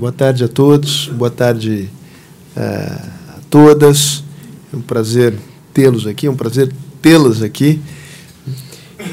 [0.00, 1.90] Boa tarde a todos, boa tarde
[2.56, 4.22] uh, a todas.
[4.72, 5.34] É um prazer
[5.74, 7.80] tê-los aqui, é um prazer tê-las aqui.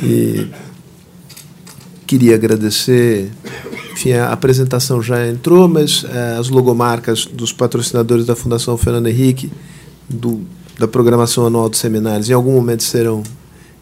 [0.03, 0.45] E
[2.05, 3.31] queria agradecer,
[3.93, 9.51] enfim, a apresentação já entrou, mas uh, as logomarcas dos patrocinadores da Fundação Fernando Henrique,
[10.07, 10.41] do,
[10.77, 13.23] da programação anual de seminários, em algum momento serão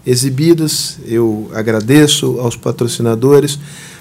[0.08, 1.00] exibidas.
[1.06, 3.60] Eu agradeço aos patrocinadores.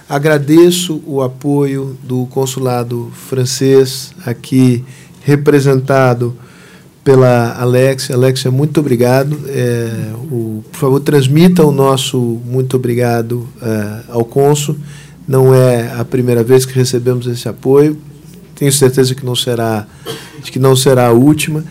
[0.08, 4.84] Agradeço o apoio do consulado francês aqui
[5.22, 6.36] representado
[7.04, 8.14] pela Alexia.
[8.14, 9.38] Alexia, muito obrigado.
[9.46, 14.76] É, o, por favor, transmita o nosso muito obrigado é, ao cônsul.
[15.26, 17.96] Não é a primeira vez que recebemos esse apoio.
[18.54, 19.86] Tenho certeza que não será,
[20.44, 21.64] que não será a última.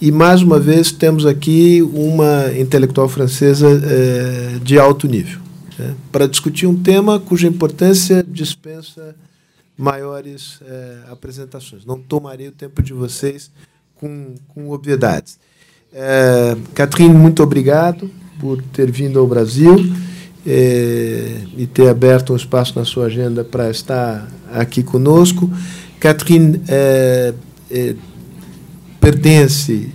[0.00, 5.45] E mais uma vez temos aqui uma intelectual francesa é, de alto nível
[5.78, 9.14] né, para discutir um tema cuja importância dispensa
[9.76, 11.84] maiores é, apresentações.
[11.84, 13.50] Não tomarei o tempo de vocês
[13.96, 15.38] com, com obviedades.
[15.92, 19.76] É, Catherine, muito obrigado por ter vindo ao Brasil
[20.46, 25.50] é, e ter aberto um espaço na sua agenda para estar aqui conosco.
[25.98, 27.34] Catherine é,
[27.70, 27.94] é,
[29.00, 29.90] pertence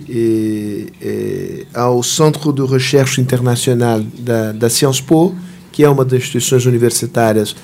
[1.00, 5.34] é, ao Centro de Recherche Internacional da, da Sciences Po,
[5.72, 7.56] que é uma das instituições universitárias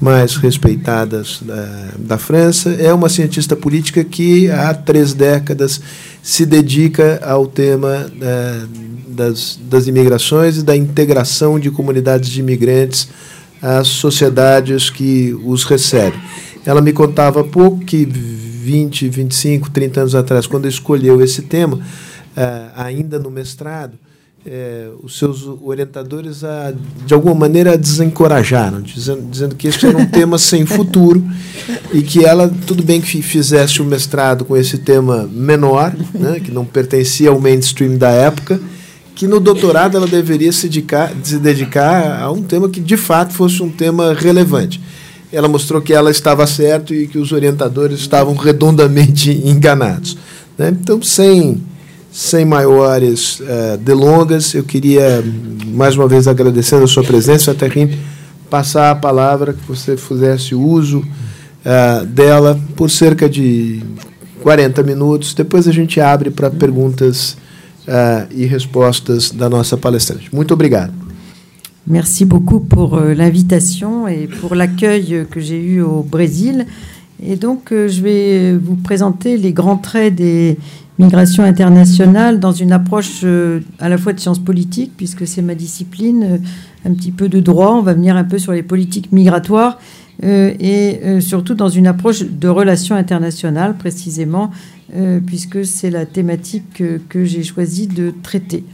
[0.00, 2.70] mais respeitadas da, da França.
[2.70, 5.80] É uma cientista política que há três décadas
[6.22, 8.68] se dedica ao tema uh,
[9.08, 13.08] das, das imigrações e da integração de comunidades de imigrantes
[13.60, 16.20] às sociedades que os recebem.
[16.64, 21.76] Ela me contava há pouco que 20, 25, 30 anos atrás, quando escolheu esse tema,
[21.76, 23.98] uh, ainda no mestrado,
[24.46, 26.72] é, os seus orientadores a,
[27.04, 31.22] de alguma maneira, desencorajaram, dizendo, dizendo que esse era um tema sem futuro
[31.92, 36.52] e que ela, tudo bem que fizesse o mestrado com esse tema menor, né, que
[36.52, 38.60] não pertencia ao mainstream da época,
[39.16, 43.32] que no doutorado ela deveria se dedicar, se dedicar a um tema que de fato
[43.32, 44.80] fosse um tema relevante.
[45.32, 50.16] Ela mostrou que ela estava certo e que os orientadores estavam redondamente enganados.
[50.56, 50.68] Né?
[50.68, 51.60] Então, sem
[52.16, 55.22] sem maiores uh, delongas, eu queria,
[55.66, 57.90] mais uma vez, agradecendo a sua presença, Terrim,
[58.48, 63.82] passar a palavra, que você fizesse uso uh, dela por cerca de
[64.42, 65.34] 40 minutos.
[65.34, 67.36] Depois a gente abre para perguntas
[67.86, 70.34] uh, e respostas da nossa palestrante.
[70.34, 70.94] Muito obrigado.
[71.86, 76.66] Merci beaucoup pour l'invitation et pour l'accueil que j'ai eu au Brésil.
[77.22, 80.58] Et donc, euh, je vais vous présenter les grands traits des
[80.98, 85.54] migration internationale dans une approche euh, à la fois de sciences politiques, puisque c'est ma
[85.54, 86.38] discipline, euh,
[86.88, 89.78] un petit peu de droit, on va venir un peu sur les politiques migratoires,
[90.22, 94.50] et surtout dans une approche de relations internationales, précisément,
[95.26, 98.64] puisque c'est la thématique que, j'ai choisi de traiter.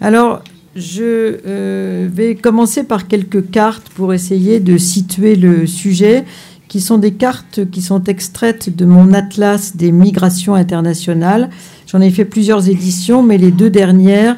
[0.00, 0.44] Alors,
[0.76, 6.24] je vais commencer par quelques cartes pour essayer de situer le sujet
[6.74, 11.48] qui sont des cartes qui sont extraites de mon atlas des migrations internationales.
[11.86, 14.36] J'en ai fait plusieurs éditions, mais les deux dernières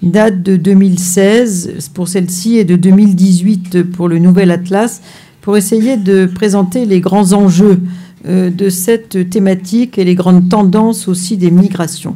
[0.00, 5.02] datent de 2016 pour celle-ci et de 2018 pour le nouvel atlas,
[5.40, 7.80] pour essayer de présenter les grands enjeux
[8.28, 12.14] euh, de cette thématique et les grandes tendances aussi des migrations.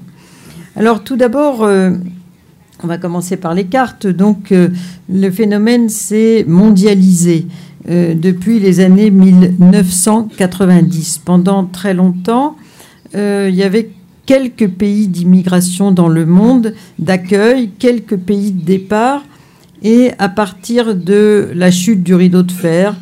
[0.76, 1.90] Alors tout d'abord, euh,
[2.84, 4.06] on va commencer par les cartes.
[4.06, 4.68] Donc euh,
[5.08, 7.46] le phénomène s'est mondialisé.
[7.88, 11.20] Euh, depuis les années 1990.
[11.24, 12.56] Pendant très longtemps,
[13.14, 13.90] euh, il y avait
[14.24, 19.22] quelques pays d'immigration dans le monde, d'accueil, quelques pays de départ,
[19.84, 22.96] et à partir de la chute du rideau de fer,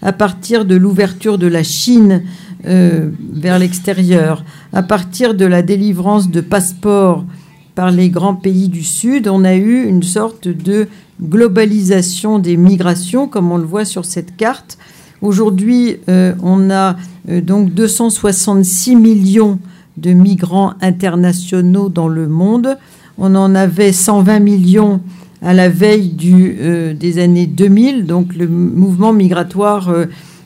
[0.00, 2.22] à partir de l'ouverture de la Chine
[2.66, 7.26] euh, vers l'extérieur, à partir de la délivrance de passeports
[7.74, 10.88] par les grands pays du Sud, on a eu une sorte de
[11.22, 14.78] globalisation des migrations, comme on le voit sur cette carte.
[15.22, 16.96] Aujourd'hui, euh, on a
[17.28, 19.58] euh, donc 266 millions
[19.98, 22.78] de migrants internationaux dans le monde.
[23.18, 25.00] On en avait 120 millions
[25.42, 28.06] à la veille euh, des années 2000.
[28.06, 29.92] Donc le mouvement migratoire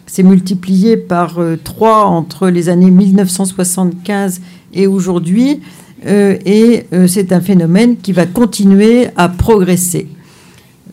[0.06, 4.40] s'est multiplié par 3 entre les années 1975
[4.72, 5.60] et aujourd'hui.
[6.06, 10.06] Et c'est un phénomène qui va continuer à progresser.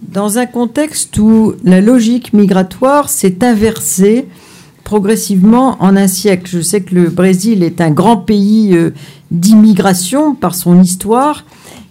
[0.01, 4.27] Dans un contexte où la logique migratoire s'est inversée
[4.91, 6.49] progressivement en un siècle.
[6.51, 8.89] Je sais que le Brésil est un grand pays euh,
[9.31, 11.45] d'immigration par son histoire.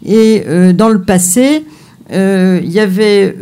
[0.05, 1.65] Et euh, dans le passé,
[2.13, 3.35] euh, il y avait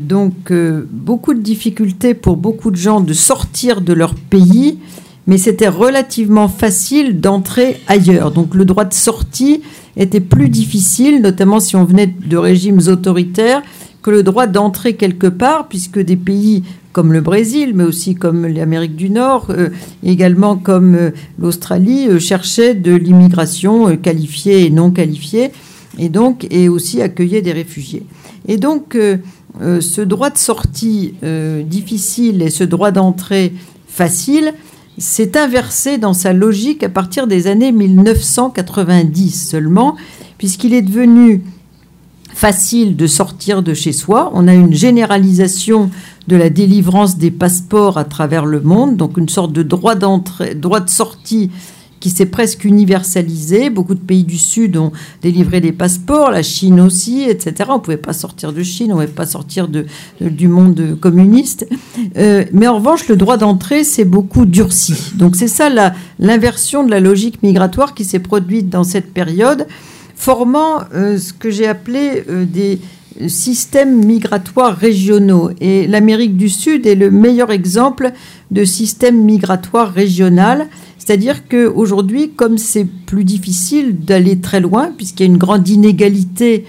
[0.00, 0.52] donc
[0.90, 4.78] beaucoup de difficultés pour beaucoup de gens de sortir de leur pays
[5.26, 8.30] mais c'était relativement facile d'entrer ailleurs.
[8.30, 9.62] Donc le droit de sortie
[9.96, 13.62] était plus difficile, notamment si on venait de régimes autoritaires,
[14.02, 16.62] que le droit d'entrer quelque part, puisque des pays
[16.92, 19.70] comme le Brésil, mais aussi comme l'Amérique du Nord, euh,
[20.04, 25.50] également comme euh, l'Australie, euh, cherchaient de l'immigration qualifiée et non qualifiée,
[25.98, 28.04] et donc et aussi accueillaient des réfugiés.
[28.46, 28.96] Et donc
[29.60, 31.14] ce droit de sortie
[31.64, 33.54] difficile et ce droit d'entrée
[33.86, 34.52] facile
[34.98, 39.96] s'est inversé dans sa logique à partir des années 1990 seulement,
[40.38, 41.42] puisqu'il est devenu
[42.32, 44.30] facile de sortir de chez soi.
[44.34, 45.90] On a une généralisation
[46.26, 50.54] de la délivrance des passeports à travers le monde, donc une sorte de droit d'entrée,
[50.54, 51.50] droit de sortie
[52.04, 53.70] qui s'est presque universalisé.
[53.70, 54.92] Beaucoup de pays du Sud ont
[55.22, 57.70] délivré des passeports, la Chine aussi, etc.
[57.70, 59.86] On ne pouvait pas sortir de Chine, on ne pouvait pas sortir de,
[60.20, 61.66] du monde communiste.
[62.18, 65.14] Euh, mais en revanche, le droit d'entrée s'est beaucoup durci.
[65.14, 65.70] Donc c'est ça
[66.18, 69.66] l'inversion de la logique migratoire qui s'est produite dans cette période,
[70.14, 72.80] formant euh, ce que j'ai appelé euh, des
[73.28, 75.52] systèmes migratoires régionaux.
[75.62, 78.12] Et l'Amérique du Sud est le meilleur exemple
[78.50, 80.68] de système migratoire régional
[81.04, 86.64] c'est-à-dire qu'aujourd'hui, comme c'est plus difficile d'aller très loin, puisqu'il y a une grande inégalité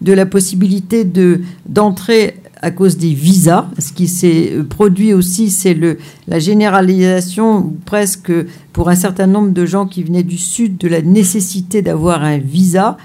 [0.00, 5.74] de la possibilité de, d'entrer à cause des visas, ce qui s'est produit aussi, c'est
[5.74, 5.98] le,
[6.28, 8.32] la généralisation, presque
[8.72, 12.38] pour un certain nombre de gens qui venaient du Sud, de la nécessité d'avoir un
[12.38, 12.96] visa.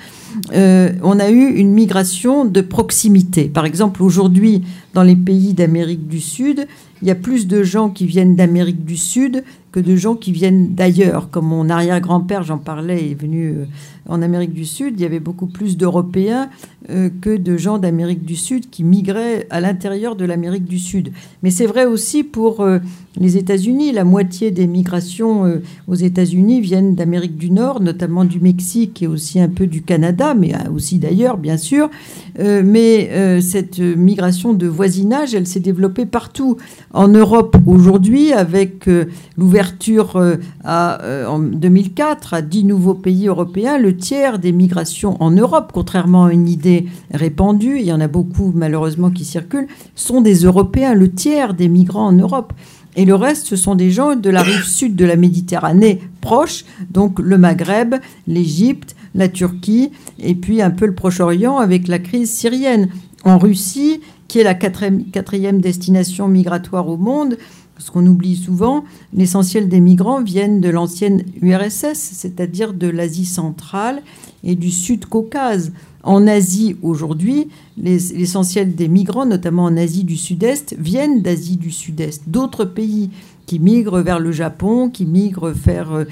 [0.53, 3.45] Euh, on a eu une migration de proximité.
[3.45, 4.61] Par exemple, aujourd'hui,
[4.93, 6.67] dans les pays d'Amérique du Sud,
[7.01, 10.31] il y a plus de gens qui viennent d'Amérique du Sud que de gens qui
[10.31, 11.29] viennent d'ailleurs.
[11.29, 13.65] Comme mon arrière-grand-père, j'en parlais, est venu euh,
[14.07, 16.49] en Amérique du Sud, il y avait beaucoup plus d'Européens
[16.89, 21.11] euh, que de gens d'Amérique du Sud qui migraient à l'intérieur de l'Amérique du Sud.
[21.43, 22.79] Mais c'est vrai aussi pour euh,
[23.17, 23.91] les États-Unis.
[23.91, 29.39] La moitié des migrations aux États-Unis viennent d'Amérique du Nord, notamment du Mexique et aussi
[29.39, 31.89] un peu du Canada, mais aussi d'ailleurs, bien sûr.
[32.37, 36.57] mais cette migration de voisinage, elle s'est développée partout.
[36.93, 38.89] En Europe aujourd'hui, avec
[39.37, 45.21] l'ouverture ouverture euh, euh, en 2004 à dix nouveaux pays européens, le tiers des migrations
[45.21, 49.67] en Europe, contrairement à une idée répandue, il y en a beaucoup malheureusement qui circulent,
[49.95, 52.53] sont des Européens, le tiers des migrants en Europe.
[52.95, 56.63] Et le reste, ce sont des gens de la rive sud de la Méditerranée proche,
[56.89, 57.95] donc le Maghreb,
[58.27, 62.87] l'Égypte, la Turquie, et puis un peu le Proche-Orient avec la crise syrienne.
[63.25, 67.37] En Russie, qui est la quatrième destination migratoire au monde,
[67.79, 68.83] ce qu'on oublie souvent,
[69.13, 74.01] l'essentiel des migrants viennent de l'ancienne URSS, c'est-à-dire de l'Asie centrale
[74.43, 75.71] et du Sud-Caucase.
[76.03, 77.47] En Asie, aujourd'hui,
[77.77, 82.23] l'essentiel des migrants, notamment en Asie du Sud-Est, viennent d'Asie du Sud-Est.
[82.27, 83.09] D'autres pays
[83.45, 86.05] qui migrent vers le Japon, qui migrent vers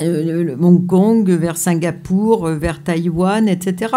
[0.00, 3.92] euh, Hong Kong, vers Singapour, euh, vers Taïwan, etc.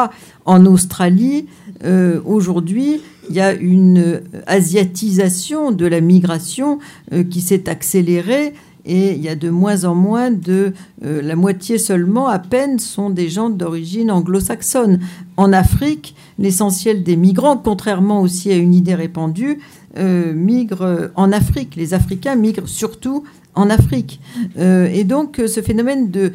[0.45, 1.47] En Australie,
[1.83, 6.79] euh, aujourd'hui, il y a une asiatisation de la migration
[7.13, 8.53] euh, qui s'est accélérée
[8.85, 10.73] et il y a de moins en moins de...
[11.03, 15.01] Euh, la moitié seulement, à peine, sont des gens d'origine anglo-saxonne.
[15.35, 19.59] En Afrique, l'essentiel des migrants, contrairement aussi à une idée répandue,
[19.97, 21.75] euh, migrent en Afrique.
[21.75, 23.25] Les Africains migrent surtout
[23.57, 24.19] en Afrique.
[24.57, 26.31] et donc, ce phénomène de,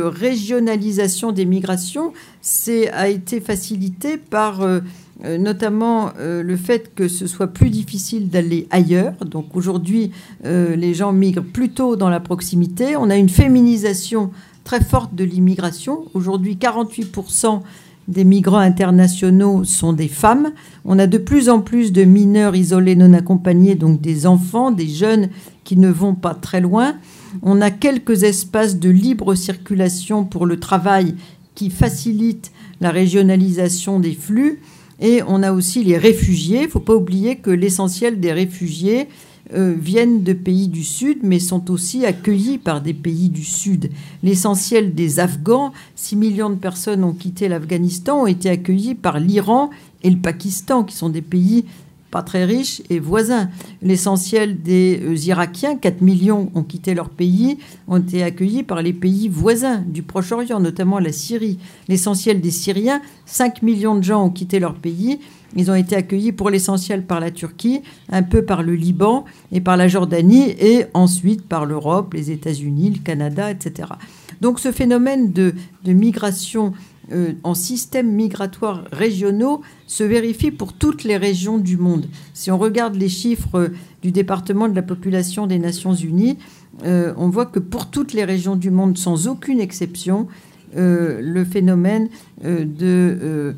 [0.00, 2.12] régionalisation des migrations
[2.92, 4.62] a été facilité par
[5.22, 9.14] euh, notamment euh, le fait que ce soit plus difficile d'aller ailleurs.
[9.24, 10.10] Donc aujourd'hui,
[10.44, 12.96] euh, les gens migrent plutôt dans la proximité.
[12.96, 14.32] On a une féminisation
[14.64, 16.06] très forte de l'immigration.
[16.14, 17.60] Aujourd'hui, 48%
[18.08, 20.52] des migrants internationaux sont des femmes.
[20.84, 24.88] On a de plus en plus de mineurs isolés non accompagnés, donc des enfants, des
[24.88, 25.28] jeunes
[25.64, 26.96] qui ne vont pas très loin.
[27.42, 31.16] On a quelques espaces de libre circulation pour le travail
[31.54, 34.60] qui facilitent la régionalisation des flux.
[35.00, 36.60] Et on a aussi les réfugiés.
[36.60, 39.08] Il ne faut pas oublier que l'essentiel des réfugiés
[39.52, 43.90] euh, viennent de pays du Sud, mais sont aussi accueillis par des pays du Sud.
[44.22, 49.68] L'essentiel des Afghans, 6 millions de personnes ont quitté l'Afghanistan, ont été accueillis par l'Iran
[50.02, 51.66] et le Pakistan, qui sont des pays
[52.14, 53.48] pas très riches et voisins.
[53.82, 58.92] L'essentiel des euh, Irakiens, 4 millions, ont quitté leur pays, ont été accueillis par les
[58.92, 61.58] pays voisins du Proche-Orient, notamment la Syrie.
[61.88, 65.18] L'essentiel des Syriens, 5 millions de gens ont quitté leur pays.
[65.56, 69.60] Ils ont été accueillis pour l'essentiel par la Turquie, un peu par le Liban et
[69.60, 73.88] par la Jordanie, et ensuite par l'Europe, les États-Unis, le Canada, etc.
[74.40, 75.52] Donc ce phénomène de,
[75.84, 76.74] de migration
[77.12, 82.06] euh, en systèmes migratoires régionaux se vérifie pour toutes les régions du monde.
[82.32, 83.70] Si on regarde les chiffres
[84.02, 86.38] du département de la population des Nations Unies,
[86.82, 90.26] on voit que pour toutes les régions du monde, sans aucune exception,
[90.74, 92.08] le phénomène
[92.42, 93.54] de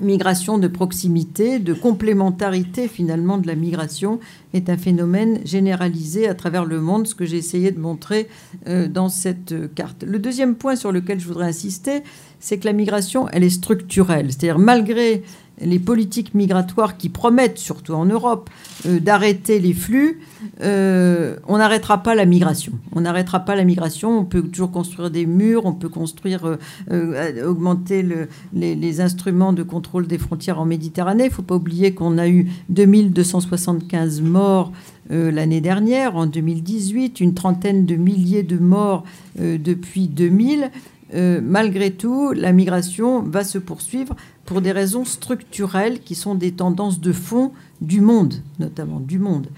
[0.00, 4.20] migration de proximité, de complémentarité finalement de la migration
[4.52, 8.28] est un phénomène généralisé à travers le monde, ce que j'ai essayé de montrer
[8.66, 10.04] euh, dans cette carte.
[10.04, 12.02] Le deuxième point sur lequel je voudrais insister,
[12.40, 14.26] c'est que la migration, elle est structurelle.
[14.30, 15.22] C'est-à-dire malgré
[15.60, 18.50] les politiques migratoires qui promettent, surtout en Europe,
[18.86, 20.20] euh, d'arrêter les flux,
[20.60, 22.72] euh, on n'arrêtera pas la migration.
[22.92, 24.18] On n'arrêtera pas la migration.
[24.18, 26.58] On peut toujours construire des murs, on peut construire,
[26.90, 28.04] euh, augmenter
[28.52, 31.24] les, instruments de contrôle des frontières en Méditerranée.
[31.24, 34.72] Il ne faut pas oublier qu'on a eu 2275 morts
[35.10, 39.04] l'année dernière, en 2018, une trentaine de milliers de morts
[39.38, 40.70] depuis 2000.
[41.12, 47.00] Malgré tout, la migration va se poursuivre pour des raisons structurelles qui sont des tendances
[47.00, 49.48] de fond du monde, notamment du monde.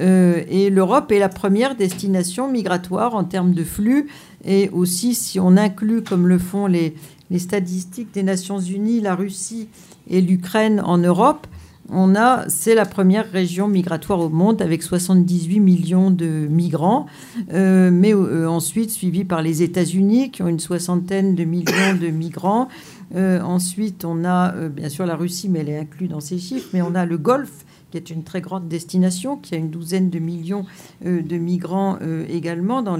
[0.00, 4.08] Euh, et l'Europe est la première destination migratoire en termes de flux.
[4.44, 6.94] Et aussi, si on inclut, comme le font les,
[7.30, 9.68] les statistiques des Nations Unies, la Russie
[10.08, 11.46] et l'Ukraine en Europe,
[11.90, 17.06] on a, c'est la première région migratoire au monde avec 78 millions de migrants,
[17.52, 22.08] euh, mais euh, ensuite suivi par les États-Unis qui ont une soixantaine de millions de
[22.08, 22.68] migrants,
[23.14, 26.70] euh, ensuite, on a bien sûr la Russie, mais elle est inclue dans ces chiffres,
[26.72, 30.10] mais on a le Golfe qui est une très grande destination, qui a une douzaine
[30.10, 30.66] de millions
[31.04, 31.96] de migrants
[32.28, 32.98] également dans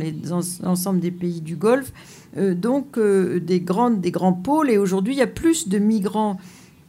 [0.63, 1.93] l'ensemble des pays du Golfe.
[2.37, 4.71] donc des, grandes, des grands pôles.
[4.71, 6.39] Et aujourd'hui, il y a plus de migrants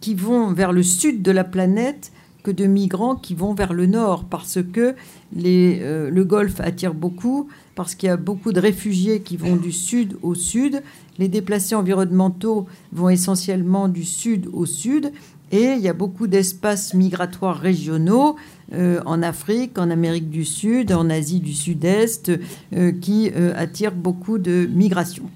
[0.06, 2.12] qui vont vers le sud de la planète
[2.44, 4.94] que de migrants qui vont vers le nord, parce que
[5.36, 9.72] les, le Golfe attire beaucoup, parce qu'il y a beaucoup de réfugiés qui vont du
[9.72, 10.84] sud au sud,
[11.18, 15.12] les déplacés environnementaux vont essentiellement du sud au sud.
[15.52, 18.36] Et il y a beaucoup d'espaces migratoires régionaux
[18.74, 22.32] euh, en Afrique, en Amérique du Sud, en Asie du Sud-Est,
[22.74, 25.30] euh, qui euh, attirent beaucoup de migrations.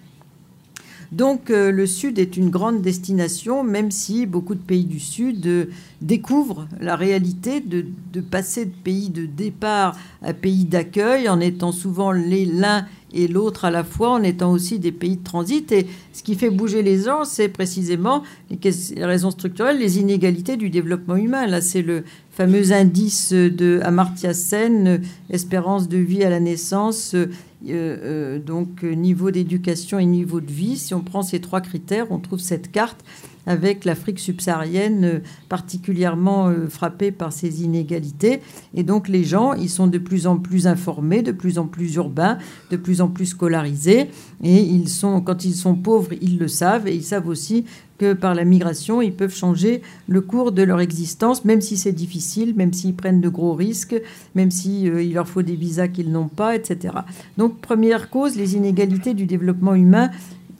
[1.11, 5.69] Donc le Sud est une grande destination, même si beaucoup de pays du Sud
[6.01, 7.85] découvrent la réalité de,
[8.21, 13.71] passer de pays de départ à pays d'accueil en étant souvent l'un et l'autre à
[13.71, 15.71] la fois en étant aussi des pays de transit.
[15.71, 20.69] Et ce qui fait bouger les gens, c'est précisément les raisons structurelles, les inégalités du
[20.69, 21.47] développement humain.
[21.47, 27.27] Là, c'est le fameux indice de Amartya Sen, espérance de vie à la naissance, euh,
[27.67, 30.77] euh, donc niveau d'éducation et niveau de vie.
[30.77, 33.03] Si on prend ces trois critères, on trouve cette carte
[33.49, 38.41] avec l'Afrique subsaharienne euh, particulièrement euh, frappée par ces inégalités.
[38.75, 41.95] Et donc les gens, ils sont de plus en plus informés, de plus en plus
[41.95, 42.37] urbains,
[42.69, 44.11] de plus en plus scolarisés.
[44.43, 46.87] Et ils sont, quand ils sont pauvres, ils le savent.
[46.87, 47.65] Et ils savent aussi
[47.97, 51.91] que par la migration, ils peuvent changer le cours de leur existence, même si c'est
[51.91, 53.99] difficile, même s'ils prennent de gros risques,
[54.35, 56.93] même s'il si, euh, leur faut des visas qu'ils n'ont pas, etc.
[57.37, 60.11] Donc, première cause, les inégalités du développement humain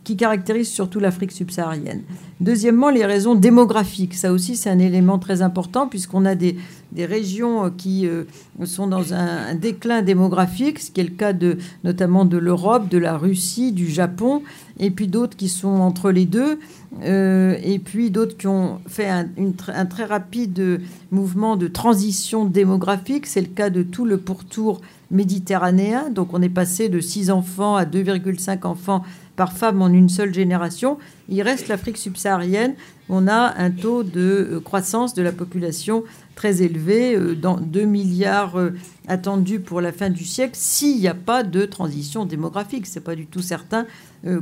[0.10, 2.02] qui caractérise surtout l'Afrique subsaharienne.
[2.40, 4.16] Deuxièmement, les raisons démographiques.
[4.16, 6.58] Ça aussi, c'est un élément très important puisqu'on a des,
[6.94, 8.24] des, régions qui euh,
[8.66, 12.98] sont dans un, déclin démographique, ce qui est le cas de, notamment de l'Europe, de
[12.98, 14.42] la Russie, du Japon,
[14.80, 16.58] et puis d'autres qui sont entre les deux,
[17.04, 19.28] euh, et puis d'autres qui ont fait un,
[19.68, 23.28] un, très rapide mouvement de transition démographique.
[23.28, 26.10] C'est le cas de tout le pourtour méditerranéen.
[26.10, 29.04] Donc on est passé de 6 enfants à 2,5 enfants
[29.40, 30.98] par femme en une seule génération.
[31.30, 32.74] Il reste l'Afrique subsaharienne.
[33.08, 34.20] On a un taux de
[34.52, 36.04] euh, croissance de la population
[36.36, 38.72] très élevé, euh, dans 2 milliards euh,
[39.08, 42.86] attendus pour la fin du siècle, s'il n'y a pas de transition démographique.
[42.86, 43.86] Ce n'est pas du tout certain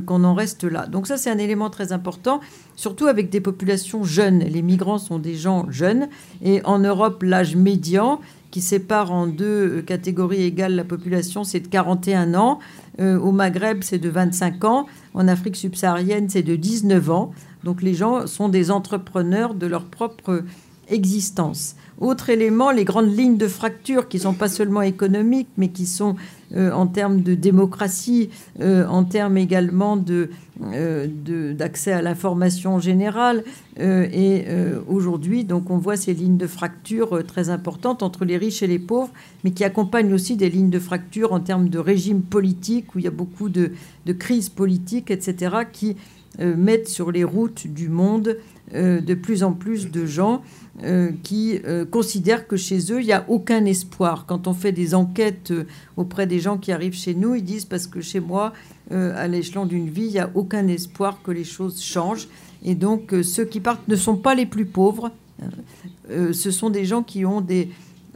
[0.06, 0.88] qu'on en reste là.
[0.88, 2.40] Donc ça, c'est un élément très important,
[2.74, 4.40] surtout avec des populations jeunes.
[4.40, 6.08] Les migrants sont des gens jeunes.
[6.42, 11.68] Et en Europe, l'âge médian qui sépare en deux catégories égales la population, c'est de
[11.68, 12.58] 41 ans.
[13.00, 14.86] Euh, au Maghreb, c'est de 25 ans.
[15.14, 17.32] En Afrique subsaharienne, c'est de 19 ans.
[17.64, 20.44] Donc les gens sont des entrepreneurs de leur propre
[20.90, 21.76] existence.
[22.00, 25.84] Autre élément, les grandes lignes de fracture qui ne sont pas seulement économiques, mais qui
[25.84, 26.16] sont
[26.54, 33.44] euh, en termes de démocratie, euh, en termes également euh, de, d'accès à l'information générale.
[33.78, 34.44] et
[34.88, 38.78] aujourd'hui, donc, on voit ces lignes de fracture très importantes entre les riches et les
[38.78, 39.12] pauvres,
[39.44, 43.04] mais qui accompagnent aussi des lignes de fracture en termes de régime politique, où il
[43.04, 43.72] y a beaucoup de,
[44.06, 45.96] de crises politiques, etc., qui
[46.38, 48.36] mettent sur les routes du monde
[48.74, 50.42] de plus en plus de gens
[50.84, 54.26] euh, qui euh, considèrent que chez eux, il n'y a aucun espoir.
[54.26, 55.64] Quand on fait des enquêtes euh,
[55.96, 58.52] auprès des gens qui arrivent chez nous, ils disent parce que chez moi,
[58.90, 62.28] à l'échelon d'une vie, il n'y a aucun espoir que les choses changent.
[62.64, 65.10] Et donc, ceux qui partent ne sont pas les plus pauvres.
[66.08, 67.68] ce sont des gens qui ont des,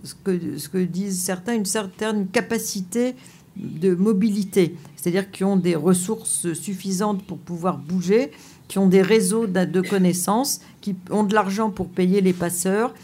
[0.03, 3.15] ce que, ce que disent certains, une certaine capacité
[3.57, 8.31] de mobilité, c'est-à-dire qui ont des ressources suffisantes pour pouvoir bouger,
[8.69, 12.95] qui ont des réseaux de connaissances, qui ont de l'argent pour payer les passeurs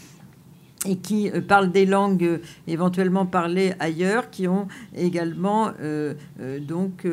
[0.86, 6.14] et qui euh, parlent des langues euh, éventuellement parlées ailleurs, qui ont également euh,
[6.60, 7.06] donc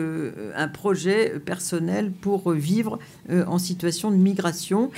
[0.55, 2.99] un projet personnel pour vivre
[3.29, 4.91] en situation de migration.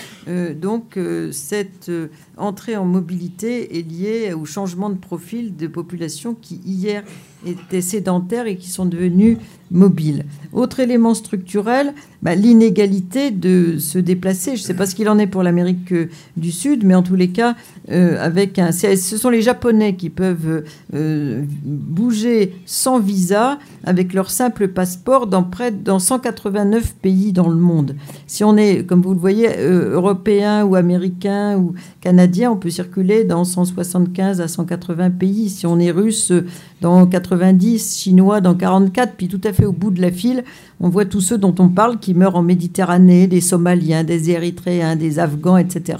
[0.55, 0.99] donc
[1.31, 1.91] cette
[2.37, 7.03] entrée en mobilité est liée au changement de profil de populations qui hier
[7.45, 9.37] étaient sédentaires et qui sont devenues
[9.71, 10.25] mobiles.
[10.53, 14.55] Autre élément structurel, bah, l'inégalité de se déplacer.
[14.55, 15.93] Je ne sais pas ce qu'il en est pour l'Amérique
[16.37, 17.55] du Sud, mais en tous les cas,
[17.91, 20.63] euh, avec un, ce sont les Japonais qui peuvent
[20.93, 27.57] euh, bouger sans visa avec leur simple passeport dans près dans 189 pays dans le
[27.57, 27.95] monde.
[28.25, 32.69] Si on est, comme vous le voyez, euh, européen ou américain ou canadien, on peut
[32.69, 35.49] circuler dans 175 à 180 pays.
[35.49, 36.31] Si on est russe,
[36.81, 40.43] dans 90, chinois dans 44, puis tout à fait au bout de la file,
[40.79, 44.95] on voit tous ceux dont on parle qui meurent en Méditerranée, des Somaliens, des Érythréens,
[44.95, 45.97] des Afghans, etc.,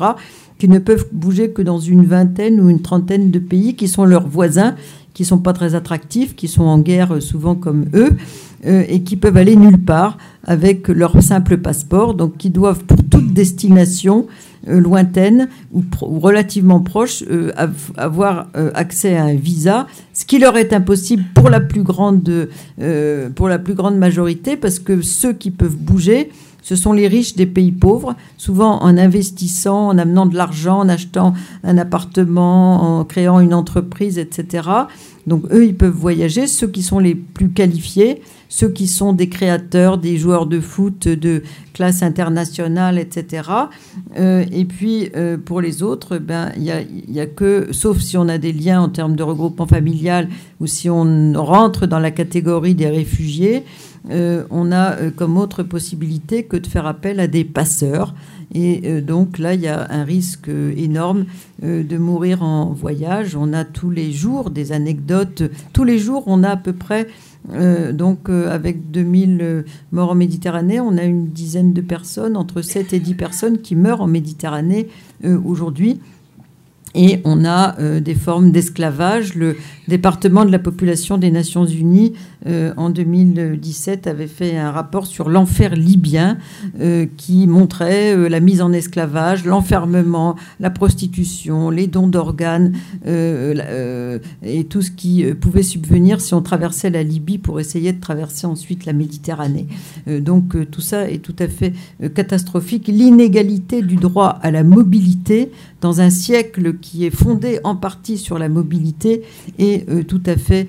[0.60, 4.06] qui ne peuvent bouger que dans une vingtaine ou une trentaine de pays qui sont
[4.06, 4.76] leurs voisins,
[5.14, 8.12] qui sont pas très attractifs, qui sont en guerre souvent comme eux,
[8.66, 12.98] euh, et qui peuvent aller nulle part avec leur simple passeport, donc qui doivent pour
[13.04, 14.28] toute destination
[14.68, 17.52] euh, lointaine ou, relativement proche euh,
[17.98, 22.50] avoir accès à un visa, ce qui leur est impossible pour la plus grande,
[23.36, 26.30] pour la plus grande majorité, parce que ceux qui peuvent bouger,
[26.68, 30.90] ce sont les riches des pays pauvres, souvent en investissant, en amenant de l'argent, en
[30.90, 31.34] achetant
[31.64, 34.68] un appartement, en créant une entreprise, etc.
[35.28, 36.46] Donc eux, ils peuvent voyager.
[36.46, 41.08] Ceux qui sont les plus qualifiés, ceux qui sont des créateurs, des joueurs de foot
[41.08, 43.50] de classe internationale, etc.
[44.18, 48.28] Euh, et puis euh, pour les autres, ben il y a, que, sauf si on
[48.28, 50.28] a des liens en termes de regroupement familial
[50.60, 53.64] ou si on rentre dans la catégorie des réfugiés,
[54.10, 58.16] euh, on a comme autre possibilité que de faire appel à des passeurs.
[58.56, 61.26] Et donc là, il y a un risque énorme
[61.62, 63.36] de mourir en voyage.
[63.36, 65.44] On a tous les jours des anecdotes.
[65.74, 67.08] Tous les jours, on a à peu près,
[67.94, 73.00] donc avec 2000 morts en Méditerranée, on a une dizaine de personnes, entre 7 et
[73.00, 74.90] 10 personnes qui meurent en Méditerranée
[75.46, 76.00] aujourd'hui.
[76.98, 79.36] Et on a des formes d'esclavage.
[79.36, 79.56] Le
[79.88, 82.14] département de la population des Nations Unies
[82.46, 86.38] euh, en 2017 avait fait un rapport sur l'enfer libyen
[86.80, 92.74] euh, qui montrait euh, la mise en esclavage, l'enfermement, la prostitution, les dons d'organes
[93.06, 98.48] et tout ce qui pouvait subvenir si on traversait la Libye pour essayer de traverser
[98.48, 99.68] ensuite la Méditerranée.
[100.08, 101.74] donc tout ça est tout à fait
[102.14, 102.88] catastrophique.
[102.88, 108.38] L'inégalité du droit à la mobilité dans un siècle qui est fondé en partie sur
[108.38, 109.24] la mobilité
[109.60, 110.68] est tout à fait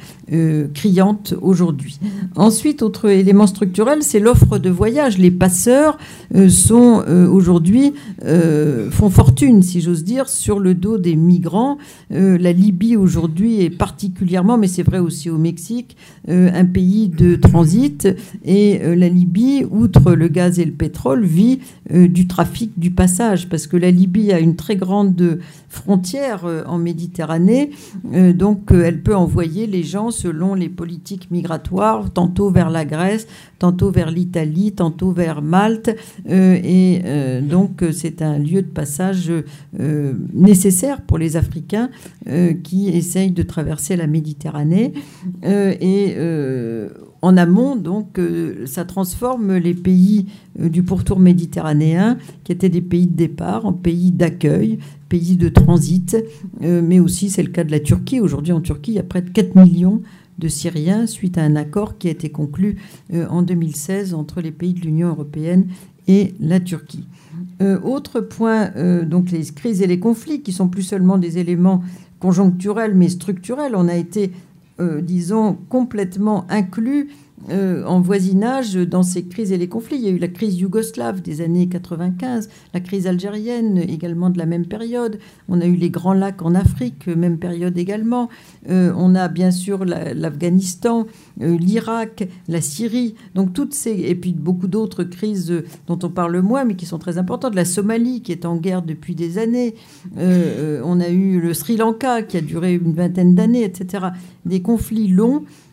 [0.74, 1.98] criante aujourd'hui
[2.36, 5.18] Ensuite, autre élément structurel, c'est l'offre de voyage.
[5.18, 5.98] Les passeurs
[6.34, 11.78] euh, sont euh, aujourd'hui euh, font fortune, si j'ose dire, sur le dos des migrants.
[12.10, 15.96] la Libye aujourd'hui est particulièrement, mais c'est vrai aussi au Mexique,
[16.28, 18.08] un pays de transit.
[18.44, 23.66] Et la Libye, outre le gaz et le pétrole, vit du trafic du passage, parce
[23.66, 27.70] que la Libye a une très grande frontière en Méditerranée,
[28.34, 33.26] donc elle peut envoyer les gens selon les politiques migratoires tantôt vers la Grèce,
[33.58, 35.94] tantôt vers l'Italie, tantôt vers Malte.
[36.28, 41.90] Euh, et euh, donc c'est un lieu de passage euh, nécessaire pour les Africains
[42.62, 44.92] qui essayent de traverser la Méditerranée.
[45.42, 46.14] et
[47.22, 48.20] en amont, donc,
[48.66, 50.26] ça transforme les pays
[50.58, 54.78] du pourtour méditerranéen, qui étaient des pays de départ, en pays d'accueil,
[55.08, 56.16] pays de transit,
[56.60, 58.20] mais aussi c'est le cas de la Turquie.
[58.20, 60.02] Aujourd'hui, en Turquie, il y a près de 4 millions
[60.38, 62.76] de Syriens suite à un accord qui a été conclu
[63.12, 65.66] euh, en 2016 entre les pays de l'Union européenne
[66.06, 67.06] et la Turquie.
[67.60, 71.38] Euh, autre point, euh, donc les crises et les conflits, qui sont plus seulement des
[71.38, 71.82] éléments
[72.20, 73.74] conjoncturels, mais structurels.
[73.74, 74.32] On a été,
[75.02, 77.10] disons, complètement inclus
[77.50, 79.96] euh, en voisinage dans ces crises et les conflits.
[79.96, 84.38] Il y a eu la crise yougoslave des années 95, la crise algérienne également de
[84.38, 85.18] la même période.
[85.48, 88.28] On a eu les Grands Lacs en Afrique, même période également.
[88.68, 91.06] Euh, on a bien sûr l'Afghanistan,
[91.40, 93.14] euh, l'Irak, la Syrie.
[93.34, 96.98] Donc toutes ces et puis beaucoup d'autres crises dont on parle moins, mais qui sont
[96.98, 97.54] très importantes.
[97.54, 99.74] La Somalie qui est en guerre depuis des années.
[100.16, 104.08] on a eu le Sri Lanka qui a duré une vingtaine d'années, etc.
[104.44, 105.67] Des conflits longs euh,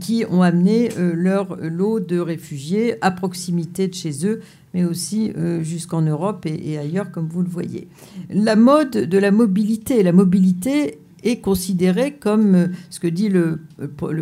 [0.00, 4.40] qui ont amené euh, leur lot de réfugiés à proximité de chez eux,
[4.74, 7.88] mais aussi euh, jusqu'en Europe et, ailleurs, comme vous le voyez.
[8.30, 13.60] La mode de la mobilité, la mobilité est considéré comme, euh, ce que dit le,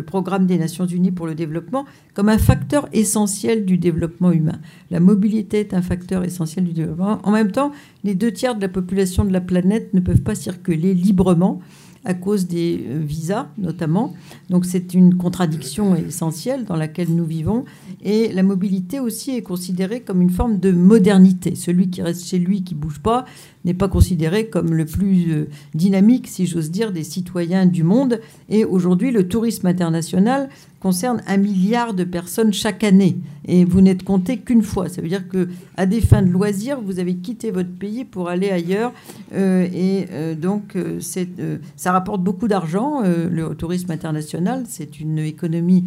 [0.05, 4.59] programme des Nations Unies pour le développement, comme un facteur essentiel du développement humain.
[4.89, 7.19] La mobilité est un facteur essentiel du développement.
[7.23, 7.71] En même temps,
[8.03, 11.61] les deux tiers de la population de la planète ne peuvent pas circuler librement
[12.05, 14.13] à cause des euh, visas notamment.
[14.49, 17.65] Donc c'est une contradiction essentielle dans laquelle nous vivons.
[18.03, 21.55] Et la mobilité aussi est considérée comme une forme de modernité.
[21.55, 23.25] Celui qui reste chez lui, qui bouge pas,
[23.67, 28.21] n'est pas considéré comme le plus euh, dynamique, si j'ose dire, des citoyens du monde.
[28.49, 30.49] Et aujourd'hui, le tourisme international
[30.79, 33.17] concerne un milliard de personnes chaque année.
[33.45, 34.87] Et vous n'êtes compté qu'une fois.
[34.89, 38.29] Ça veut dire que à des fins de loisirs, vous avez quitté votre pays pour
[38.29, 38.93] aller ailleurs.
[39.33, 41.27] Euh, et euh, donc, c'est,
[41.75, 43.01] ça rapporte beaucoup d'argent.
[43.03, 45.85] le tourisme international, c'est une économie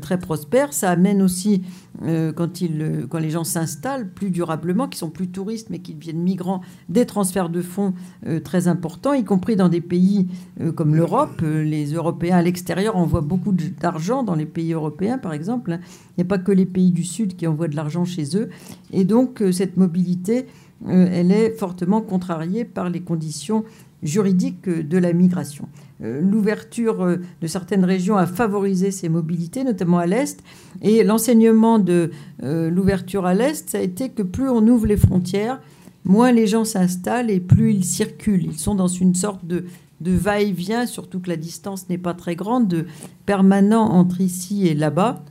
[0.00, 0.72] très prospère.
[0.72, 1.62] Ça amène aussi,
[2.00, 6.22] quand, il, quand les gens s'installent plus durablement, qui sont plus touristes, mais qui deviennent
[6.22, 7.94] migrants, des transferts de fonds
[8.26, 10.28] euh, très importants, y compris dans des pays
[10.60, 11.40] euh, comme l'Europe.
[11.42, 15.72] Euh, les Européens à l'extérieur envoient beaucoup d'argent dans les pays européens, par exemple.
[15.72, 15.80] Hein.
[16.10, 18.50] Il n'y a pas que les pays du Sud qui envoient de l'argent chez eux.
[18.92, 20.46] Et donc, cette mobilité,
[20.86, 23.64] elle est fortement contrariée par les conditions
[24.02, 25.68] juridiques de la migration.
[26.00, 30.42] L'ouverture de certaines régions a favorisé ces mobilités, notamment à l'Est.
[30.82, 32.10] Et l'enseignement de
[32.42, 35.60] l'ouverture à l'Est, ça a été que plus on ouvre les frontières,
[36.04, 38.46] moins les gens s'installent et plus ils circulent.
[38.46, 39.64] Ils sont dans une sorte de,
[40.00, 42.86] va-et-vient, surtout que la distance n'est pas très grande, de
[43.26, 45.24] permanent entre ici et là-bas.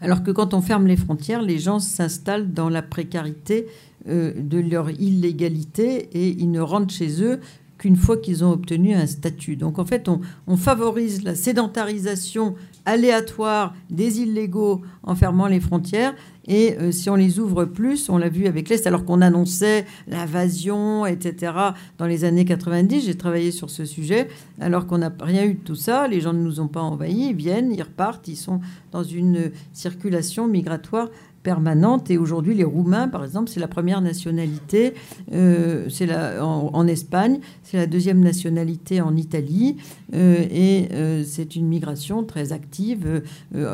[0.00, 3.66] Alors que quand on ferme les frontières, les gens s'installent dans la précarité
[4.08, 7.38] euh, de leur illégalité et ils ne rentrent chez eux
[7.82, 9.56] qu'une fois qu'ils ont obtenu un statut.
[9.56, 10.08] Donc en fait,
[10.46, 16.14] on favorise la sédentarisation aléatoire des illégaux en fermant les frontières.
[16.46, 19.84] Et euh, si on les ouvre plus, on l'a vu avec l'Est, alors qu'on annonçait
[20.06, 21.52] l'invasion, etc.,
[21.98, 24.28] dans les années 90, j'ai travaillé sur ce sujet,
[24.60, 27.30] alors qu'on n'a rien eu de tout ça, les gens ne nous ont pas envahis,
[27.30, 28.60] ils viennent, ils repartent, ils sont
[28.92, 31.08] dans une circulation migratoire
[31.42, 32.10] permanente.
[32.10, 34.94] Et aujourd'hui, les Roumains, par exemple, c'est la première nationalité
[35.32, 35.88] euh,
[36.40, 39.76] en, Espagne, c'est la deuxième nationalité en Italie,
[40.12, 43.22] et euh, c'est une migration très active,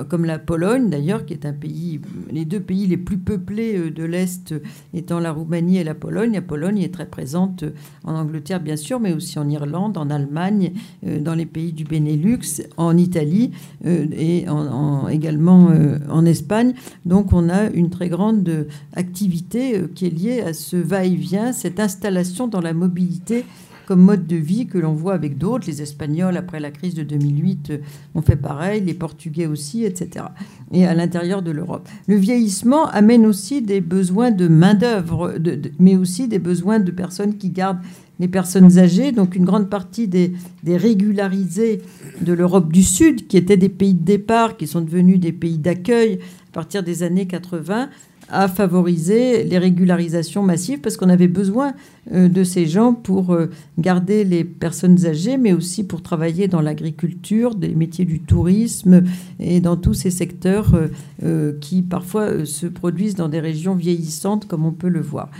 [0.09, 4.05] comme la Pologne d'ailleurs, qui est un pays, les deux pays les plus peuplés de
[4.05, 4.55] l'Est
[4.95, 6.33] étant la Roumanie et la Pologne.
[6.33, 7.65] La Pologne est très présente
[8.05, 10.73] en Angleterre, bien sûr, mais aussi en Irlande, en Allemagne,
[11.03, 13.53] dans les pays du Benelux, en Italie
[13.85, 15.71] et en, également
[16.09, 16.75] en Espagne.
[17.05, 21.81] Donc on a une très grande activité euh, qui est liée à ce va-et-vient, cette
[21.81, 23.45] installation dans la mobilité
[23.89, 25.67] comme mode de vie que l'on voit avec d'autres.
[25.67, 27.79] Les Espagnols, après la crise de 2008, euh,
[28.15, 30.27] ont fait pareil, les Portugais aussi, etc.
[30.73, 31.89] Et à l'intérieur de l'Europe.
[32.07, 35.37] Le vieillissement amène aussi des besoins de main-d'œuvre,
[35.79, 37.81] mais aussi des besoins de personnes qui gardent
[38.21, 39.11] les personnes âgées.
[39.11, 41.81] Donc une grande partie des, des régularisés
[42.21, 45.57] de l'Europe du Sud, qui étaient des pays de départ, qui sont devenus des pays
[45.57, 46.19] d'accueil,
[46.51, 47.89] à partir des années 80
[48.31, 51.73] à favoriser les régularisations massives parce qu'on avait besoin
[52.13, 56.61] euh, de ces gens pour euh, garder les personnes âgées, mais aussi pour travailler dans
[56.61, 59.05] l'agriculture, des métiers du tourisme
[59.41, 60.75] et dans tous ces secteurs
[61.23, 65.31] euh, qui parfois se produisent dans des régions vieillissantes, comme on peut le voir.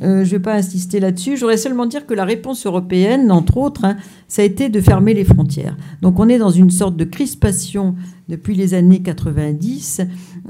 [0.00, 1.36] je ne vais pas insister là-dessus.
[1.36, 3.96] Je voudrais seulement dire que la réponse européenne, entre autres, hein,
[4.28, 5.76] ça a été de fermer les frontières.
[6.02, 7.94] Donc on est dans une sorte de crispation
[8.28, 10.00] depuis les années 90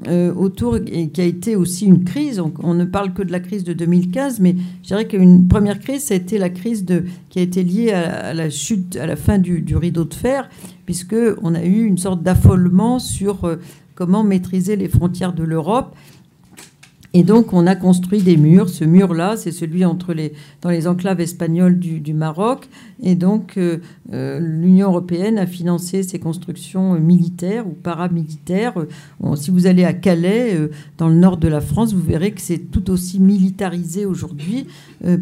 [0.06, 2.40] euh, autour qui a été aussi une crise.
[2.62, 6.04] On, ne parle que de la crise de 2015, mais je dirais qu'une première crise,
[6.04, 9.16] ça a été la crise de, qui a été liée à, la chute, à la
[9.16, 10.48] fin du, rideau de fer,
[10.86, 13.56] puisque on a eu une sorte d'affolement sur euh,
[13.94, 15.96] comment maîtriser les frontières de l'Europe.
[17.16, 18.68] Et donc, on a construit des murs.
[18.68, 22.68] Ce mur-là, c'est celui entre les, dans les enclaves espagnoles du, Maroc.
[23.04, 23.78] Et donc, euh,
[24.12, 28.74] euh, l'Union européenne a financé ces constructions militaires ou paramilitaires.
[29.36, 32.40] si vous allez à Calais, euh, dans le nord de la France, vous verrez que
[32.40, 34.66] c'est tout aussi militarisé aujourd'hui,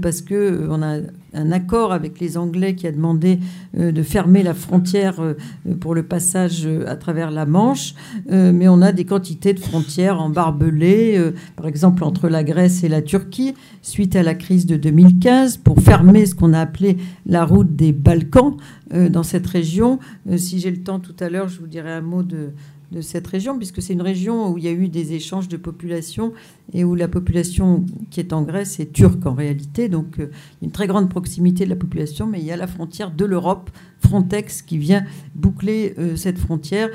[0.01, 0.99] parce que on a
[1.35, 3.38] un accord avec les Anglais qui a demandé
[3.79, 5.35] euh, de fermer la frontière euh,
[5.81, 7.95] pour le passage euh, à travers la Manche,
[8.29, 11.21] mais on a des quantités de frontières en barbelés,
[11.57, 15.81] par exemple entre la Grèce et la Turquie, suite à la crise de 2015, pour
[15.81, 18.57] fermer ce qu'on a appelé la route des Balkans
[18.90, 19.99] dans cette région.
[20.37, 22.51] Si j'ai le temps tout à l'heure, je vous dirai un mot de,
[22.92, 25.57] de cette région, puisque c'est une région où il y a eu des échanges de
[25.57, 26.33] population
[26.72, 29.88] et où la population qui est en Grèce est turque en réalité.
[29.88, 30.31] Donc euh,
[30.62, 33.70] une très grande proximité de la population, mais il y a la frontière de l'Europe
[34.03, 36.88] Frontex qui vient boucler cette frontière,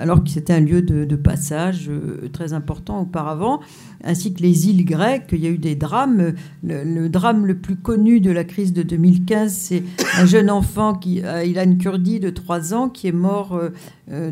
[0.00, 1.90] alors que c'était un lieu de, passage
[2.32, 3.60] très important auparavant,
[4.04, 5.30] ainsi que les îles grecques.
[5.32, 6.34] Il y a eu des drames.
[6.62, 9.82] Le, drame le plus connu de la crise de 2015, c'est
[10.18, 13.60] un jeune enfant, qui, Ilan Kurdi, de 3 ans, qui est mort,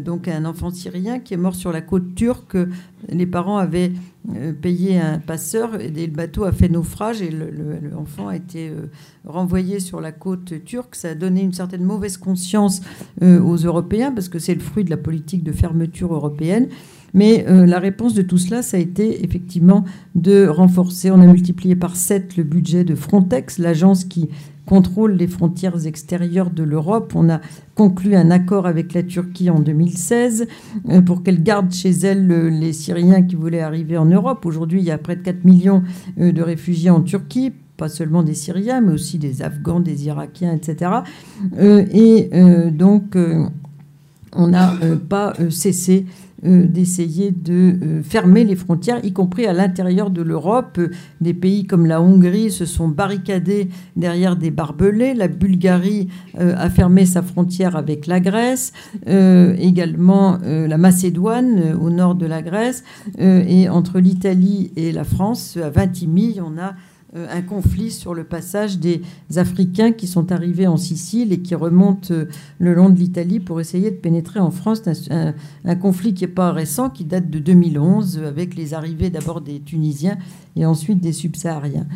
[0.05, 2.57] donc un enfant syrien, qui est mort sur la côte turque.
[3.09, 4.14] Les parents avaient euh,
[4.63, 8.87] payé un passeur et le bateau a fait naufrage et l'enfant a été euh,
[9.27, 10.95] renvoyé sur la côte turque.
[10.95, 12.81] Ça a donné une certaine mauvaise conscience
[13.23, 16.69] euh, aux Européens parce que c'est le fruit de la politique de fermeture européenne.
[17.17, 19.85] Mais la réponse de tout cela, ça a été effectivement
[20.17, 21.13] de renforcer.
[21.13, 24.31] On a multiplié par 7 le budget de Frontex, l'agence qui
[24.67, 27.13] contrôle les frontières extérieures de l'Europe.
[27.15, 27.41] On a
[27.75, 30.47] conclu un accord avec la Turquie en 2016
[30.89, 34.47] euh, pour qu'elle garde chez elle les Syriens qui voulaient arriver en Europe.
[34.47, 35.83] Aujourd'hui, il y a près de 4 millions
[36.19, 40.53] euh, de réfugiés en Turquie pas seulement des Syriens, mais aussi des Afghans, des Irakiens,
[40.53, 40.93] etc.
[41.61, 43.19] et euh, donc,
[44.33, 44.73] on n'a
[45.09, 46.07] pas cessé
[46.45, 50.81] d'essayer de euh, fermer les frontières, y compris à l'intérieur de l'Europe.
[51.21, 55.15] Des pays comme la Hongrie se sont barricadés derrière des barbelés.
[55.15, 58.73] La Bulgarie euh, a fermé sa frontière avec la Grèce,
[59.07, 62.85] également la Macédoine au nord de la Grèce,
[63.19, 66.73] et entre l'Italie et la France, à Vintimille, on a euh,
[67.15, 69.03] un conflit sur le passage des
[69.37, 72.27] Africains qui sont arrivés en Sicile et qui remontent euh,
[72.59, 74.83] le long de l'Italie pour essayer de pénétrer en France.
[75.11, 79.61] Un, conflit qui n'est pas récent, qui date de 2011, avec les arrivées d'abord des
[79.61, 80.19] Tunisiens
[80.57, 81.87] et ensuite des Subsahariens.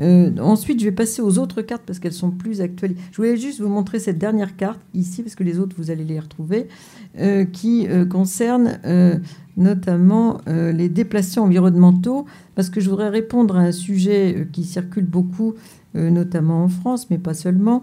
[0.00, 2.96] Euh, ensuite, je vais passer aux autres cartes parce qu'elles sont plus actuelles.
[3.12, 6.04] Je voulais juste vous montrer cette dernière carte ici, parce que les autres, vous allez
[6.04, 6.68] les retrouver,
[7.52, 8.78] qui concerne
[9.56, 14.64] notamment euh, les déplacements environnementaux, parce que je voudrais répondre à un sujet euh, qui
[14.64, 15.54] circule beaucoup,
[15.96, 17.82] euh, notamment en France, mais pas seulement,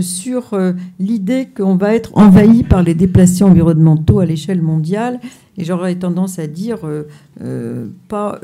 [0.00, 0.58] sur
[0.98, 5.20] l'idée qu'on va être envahi par les déplacés environnementaux à l'échelle mondiale.
[5.56, 6.80] Et j'aurais tendance à dire,
[8.08, 8.40] pas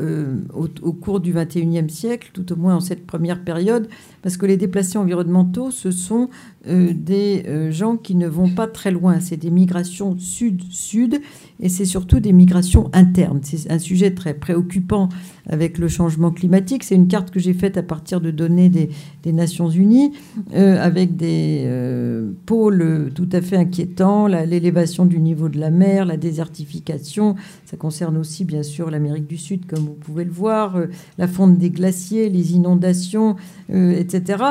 [0.54, 3.88] au, au, cours du XXIe siècle, tout au moins en cette première période,
[4.22, 6.30] parce que les déplacés environnementaux, ce sont
[6.64, 9.18] des gens qui ne vont pas très loin.
[9.18, 11.20] C'est des migrations sud-sud
[11.60, 13.40] et c'est surtout des migrations internes.
[13.42, 15.08] C'est un sujet très préoccupant
[15.48, 16.84] avec le changement climatique.
[16.84, 18.90] C'est une carte que j'ai faite à partir de données des,
[19.32, 20.12] Nations Unies,
[20.54, 26.04] euh, avec des euh, pôles tout à fait inquiétants, l'élévation du niveau de la mer,
[26.04, 27.34] la désertification.
[27.64, 30.86] Ça concerne aussi, bien sûr, l'Amérique du Sud, comme vous pouvez le voir, euh,
[31.18, 33.36] la fonte des glaciers, les inondations,
[33.70, 34.42] etc.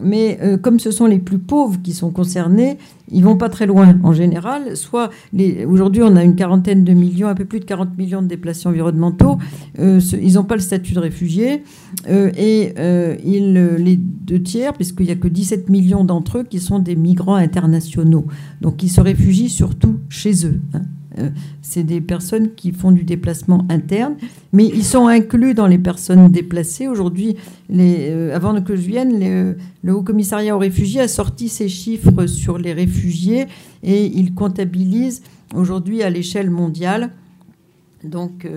[0.00, 2.78] Mais comme ce sont les plus pauvres qui sont concernés,
[3.10, 4.76] ils vont pas très loin en général.
[4.76, 5.10] Soit
[5.66, 8.68] aujourd'hui, on a une quarantaine de millions, un peu plus de 40 millions de déplacés
[8.68, 9.38] environnementaux.
[9.78, 11.64] Ils n'ont pas le statut de réfugiés.
[12.08, 12.74] Et
[13.24, 16.96] ils, les deux tiers, puisqu'il n'y a que 17 millions d'entre eux qui sont des
[16.96, 18.26] migrants internationaux.
[18.60, 20.60] Donc ils se réfugient surtout chez eux.
[20.74, 20.82] Hein.
[21.18, 21.30] Euh,
[21.60, 24.14] c'est des personnes qui font du déplacement interne,
[24.52, 26.86] mais ils sont inclus dans les personnes déplacées.
[26.86, 27.36] Aujourd'hui,
[27.72, 32.58] euh, avant que je vienne, le Haut Commissariat aux réfugiés a sorti ses chiffres sur
[32.58, 33.46] les réfugiés
[33.82, 35.22] et il comptabilise
[35.54, 37.10] aujourd'hui à l'échelle mondiale
[38.04, 38.48] donc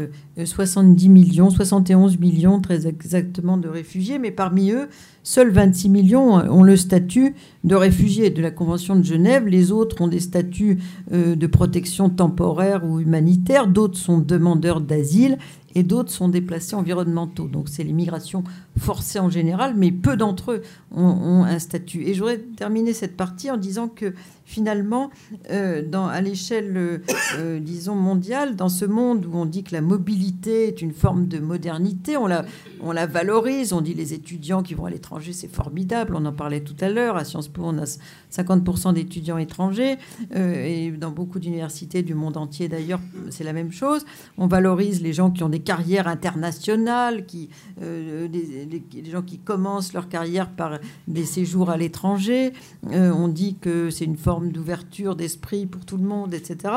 [0.43, 4.87] 70 euh, millions, 71 millions très exactement de réfugiés, mais parmi eux,
[5.23, 9.47] seuls 26 millions ont le statut de réfugiés de la Convention de Genève.
[9.47, 10.79] Les autres ont des statuts
[11.11, 15.37] euh, de protection temporaire ou humanitaire, d'autres sont demandeurs d'asile
[15.75, 17.47] et d'autres sont déplacés environnementaux.
[17.47, 18.43] Donc c'est les migrations
[18.77, 22.03] forcées en général, mais peu d'entre eux ont, un statut.
[22.03, 24.13] Et j'aurais terminé cette partie en disant que
[24.45, 25.09] finalement,
[25.51, 27.01] euh, dans, à l'échelle,
[27.37, 31.27] euh, disons, mondiale, dans ce monde où on dit que la mobilité est une forme
[31.27, 32.45] de modernité, on la,
[32.81, 36.33] on la valorise, on dit les étudiants qui vont à l'étranger, c'est formidable, on en
[36.33, 37.85] parlait tout à l'heure, à Sciences Po, on a
[38.31, 39.97] 50% d'étudiants étrangers,
[40.35, 44.05] euh, et dans beaucoup d'universités du monde entier d'ailleurs, c'est la même chose.
[44.37, 50.09] On valorise les gens qui ont des carrières internationales, qui, les, gens qui commencent leur
[50.09, 52.53] carrière par des séjours à l'étranger.
[52.83, 56.73] on dit que c'est une forme d'ouverture d'esprit pour tout le monde, etc.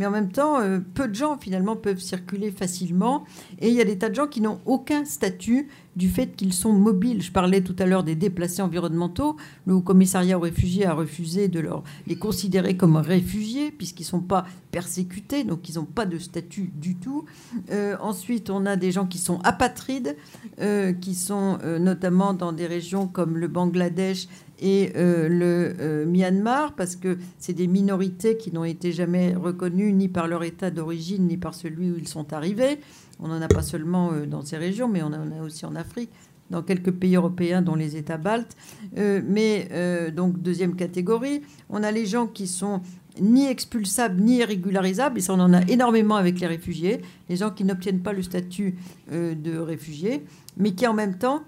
[0.00, 3.24] Mais en même temps, euh, peu de gens finalement peuvent circuler facilement.
[3.60, 6.54] Et il y a des tas de gens qui n'ont aucun statut du fait qu'ils
[6.54, 7.20] sont mobiles.
[7.20, 9.36] Je parlais tout à l'heure des déplacés environnementaux.
[9.66, 14.20] Le Commissariat aux réfugiés a refusé de leur, les considérer comme réfugiés puisqu'ils ne sont
[14.20, 17.26] pas persécutés, donc ils n'ont pas de statut du tout.
[17.70, 20.16] Euh, ensuite, on a des gens qui sont apatrides,
[20.60, 24.28] euh, qui sont notamment dans des régions comme le Bangladesh
[24.60, 29.92] et euh, le euh, Myanmar, parce que c'est des minorités qui n'ont été jamais reconnues
[29.92, 32.78] ni par leur état d'origine, ni par celui où ils sont arrivés.
[33.18, 35.74] On n'en a pas seulement euh, dans ces régions, mais on en a aussi en
[35.74, 36.10] Afrique,
[36.50, 38.56] dans quelques pays européens, dont les États baltes.
[38.96, 39.68] mais
[40.10, 42.80] donc, deuxième catégorie, on a les gens qui sont
[43.20, 47.50] ni expulsables ni régularisables, et ça on en a énormément avec les réfugiés, les gens
[47.52, 48.74] qui n'obtiennent pas le statut
[49.12, 50.24] de réfugié,
[50.56, 51.44] mais qui en même temps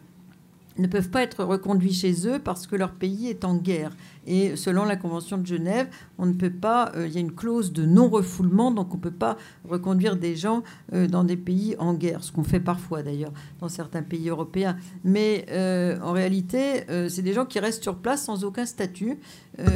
[0.79, 3.93] ne peuvent pas être reconduits chez eux parce que leur pays est en guerre.
[4.27, 7.35] Et selon la Convention de Genève, on ne peut pas, euh, il y a une
[7.35, 9.37] clause de non-refoulement, donc on ne peut pas
[9.69, 13.69] reconduire des gens euh, dans des pays en guerre, ce qu'on fait parfois d'ailleurs dans
[13.69, 14.77] certains pays européens.
[15.03, 19.19] Mais euh, en réalité, c'est des gens qui restent sur place sans aucun statut,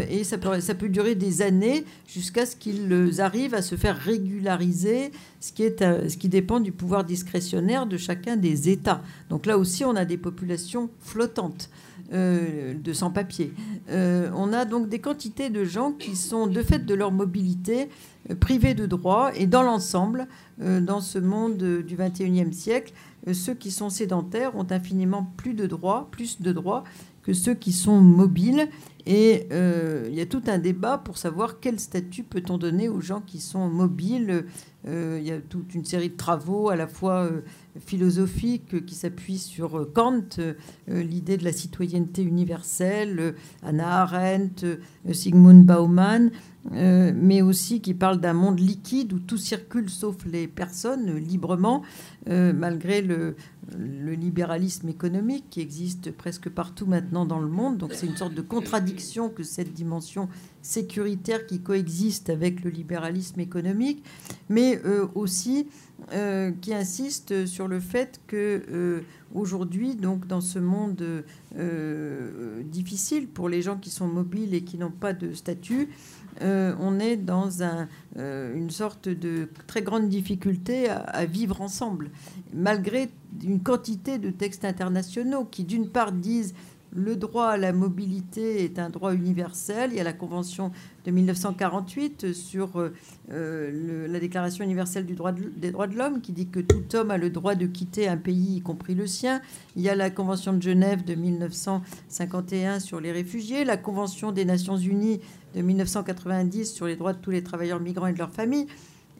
[0.09, 5.52] et ça peut, durer des années jusqu'à ce qu'ils arrivent à se faire régulariser, ce
[6.16, 9.02] qui dépend du pouvoir discrétionnaire de chacun des États.
[9.28, 11.70] Donc là aussi, on a des populations flottantes.
[12.12, 13.53] Euh, de sans-papiers.
[13.90, 17.88] Euh, on a donc des quantités de gens qui sont, de fait de leur mobilité,
[18.31, 19.33] euh, privés de droits.
[19.35, 22.92] Et dans l'ensemble, dans ce monde du 21e siècle,
[23.33, 26.85] ceux qui sont sédentaires ont infiniment plus de droits, plus de droits
[27.26, 28.68] que ceux qui sont mobiles.
[29.08, 33.20] Et il y a tout un débat pour savoir quel statut peut-on donner aux gens
[33.20, 34.46] qui sont mobiles.
[34.84, 37.30] il y a toute une série de travaux à la fois
[37.84, 40.54] philosophique qui s'appuie sur euh, Kant, euh,
[40.88, 44.66] l'idée de la citoyenneté universelle, euh, Anna Arendt,
[45.12, 46.30] Sigmund Bauman,
[46.72, 51.82] mais aussi qui parle d'un monde liquide où tout circule sauf les personnes librement,
[52.26, 53.36] malgré le,
[53.76, 57.79] le, libéralisme économique qui existe presque partout maintenant dans le monde.
[57.79, 60.29] Donc c'est une sorte de contradiction que cette dimension
[60.62, 64.02] sécuritaire qui coexiste avec le libéralisme économique,
[64.48, 64.81] mais
[65.14, 65.68] aussi
[66.12, 69.00] euh, qui insiste sur le fait que euh,
[69.35, 71.24] aujourd'hui, donc dans ce monde
[71.57, 75.88] euh, difficile pour les gens qui sont mobiles et qui n'ont pas de statut,
[76.42, 82.11] on est dans un, une sorte de très grande difficulté à, vivre ensemble,
[82.52, 83.09] malgré
[83.44, 86.55] une quantité de textes internationaux qui, d'une part, disent
[86.96, 89.90] le droit à la mobilité est un droit universel.
[89.92, 90.72] Il y a la Convention
[91.05, 92.70] de 1948 sur
[93.31, 97.11] euh, la Déclaration universelle du droit des droits de l'homme qui dit que tout homme
[97.11, 99.42] a le droit de quitter un pays, y compris le sien.
[99.77, 104.44] Il y a la Convention de Genève de 1951 sur les réfugiés, la Convention des
[104.44, 105.20] Nations Unies
[105.55, 108.66] de 1990 sur les droits de tous les travailleurs migrants et de leurs familles.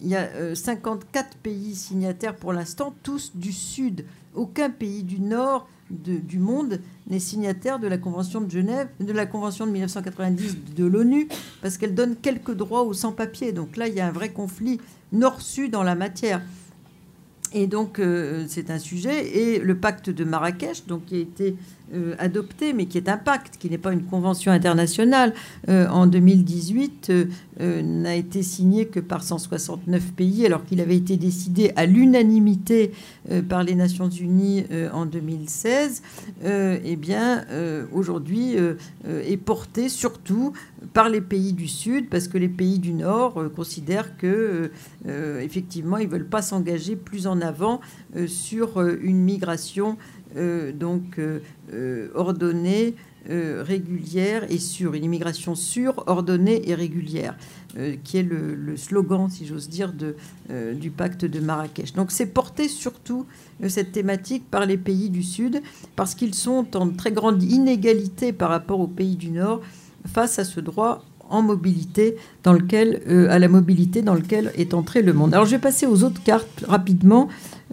[0.03, 4.05] Il y a 54 euh, pays signataires pour l'instant, tous du Sud.
[4.35, 9.25] Aucun pays du Nord du monde n'est signataire de la Convention de Genève, de la
[9.25, 11.29] Convention de 1990 de l'ONU,
[11.63, 13.53] parce qu'elle donne quelques droits aux sans-papiers.
[13.53, 14.81] Donc là, il y a un vrai conflit
[15.13, 16.43] nord-sud dans la matière.
[17.53, 19.37] Et donc, euh, c'est un sujet.
[19.37, 21.57] Et le pacte de Marrakech, donc, qui a été
[21.95, 25.33] euh, adopté, mais qui est un pacte, qui n'est pas une convention internationale,
[25.69, 27.13] euh, en 2018,
[27.61, 32.91] euh, n'a été signé que par 169 pays, alors qu'il avait été décidé à l'unanimité
[33.49, 36.03] par les Nations Unies en 2016.
[36.45, 37.45] eh bien,
[37.93, 38.57] aujourd'hui,
[39.07, 40.53] est porté surtout
[40.93, 44.71] par les pays du Sud, parce que les pays du Nord considèrent que,
[45.41, 47.81] effectivement, ils veulent pas s'engager plus en avant
[48.27, 50.16] sur une migration euh,
[50.73, 51.41] donc euh,
[51.73, 52.95] euh, ordonnée,
[53.29, 57.37] régulière et sûre, une immigration sûre, ordonnée et régulière,
[58.05, 59.93] qui est le, slogan, si j'ose dire,
[60.49, 61.93] du pacte de Marrakech.
[61.95, 63.27] Donc c'est porté surtout
[63.67, 65.61] cette thématique par les pays du Sud,
[65.97, 69.61] parce qu'ils sont en très grande inégalité par rapport aux pays du Nord
[70.07, 75.35] face à ce droit en mobilité à la mobilité dans lequel est entré le monde.
[75.35, 77.29] Alors je vais passer aux autres cartes rapidement.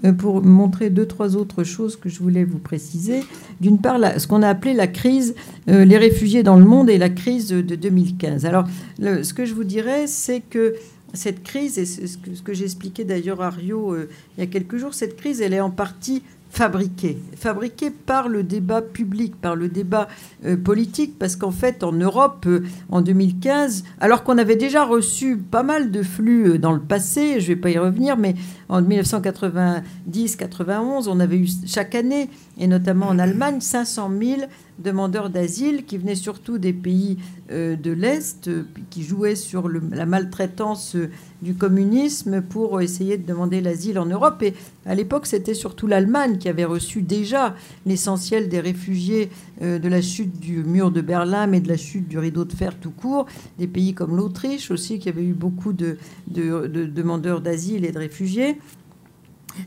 [0.06, 3.22] Euh, pour montrer deux, trois autres choses que je voulais vous préciser.
[3.62, 5.36] D'une part, ce qu'on a appelé la crise,
[5.70, 8.46] euh, les réfugiés dans le monde et la crise de 2015.
[8.46, 8.66] Alors,
[9.00, 10.76] ce que je vous dirais, c'est que
[11.14, 14.78] cette crise, et ce que, que j'expliquais d'ailleurs à Rio euh, il y a quelques
[14.78, 19.70] jours, cette crise, elle est en partie fabriquée, fabriquée par le débat public, par le
[19.70, 20.08] débat
[20.46, 22.62] euh, politique, parce qu'en fait, en Europe, euh,
[22.92, 27.40] en 2015, alors qu'on avait déjà reçu pas mal de flux euh, dans le passé,
[27.40, 28.36] je ne vais pas y revenir, mais
[28.70, 34.42] en 1990-91, on avait eu chaque année, et notamment en Allemagne, 500 000
[34.80, 37.18] demandeurs d'asile qui venaient surtout des pays
[37.52, 41.10] euh, de l'Est, euh, qui jouaient sur la maltraitance euh,
[41.42, 44.42] du communisme pour essayer de demander l'asile en Europe.
[44.42, 44.54] Et
[44.86, 47.56] à l'époque, c'était surtout l'Allemagne qui avait reçu déjà
[47.86, 49.30] l'essentiel des réfugiés
[49.62, 52.78] de la chute du mur de Berlin, mais de la chute du rideau de fer
[52.80, 53.26] tout court.
[53.60, 55.98] Des pays comme l'Autriche aussi, qui avait eu beaucoup de
[56.28, 58.58] demandeurs d'asile et de réfugiés.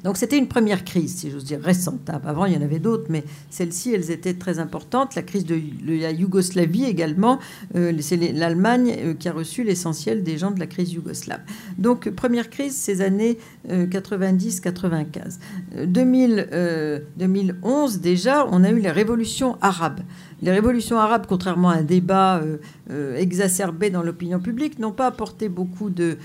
[0.04, 2.08] Donc c'était une première crise, si j'ose dire, récente.
[2.08, 2.20] Hein.
[2.24, 5.14] Avant, il y en avait d'autres, mais celles-ci, elles étaient très importantes.
[5.14, 7.38] La crise de la Yougoslavie également,
[7.74, 11.40] euh, c'est l'Allemagne euh, qui a reçu l'essentiel des gens de la crise yougoslave.
[11.78, 15.38] Donc première crise, ces années 90-95.
[15.86, 20.00] 2011 déjà, on a eu la révolution arabe.
[20.42, 22.58] Les révolutions arabes, contrairement à un débat euh,
[22.90, 26.18] euh, exacerbé dans l'opinion publique, n'ont pas apporté beaucoup de,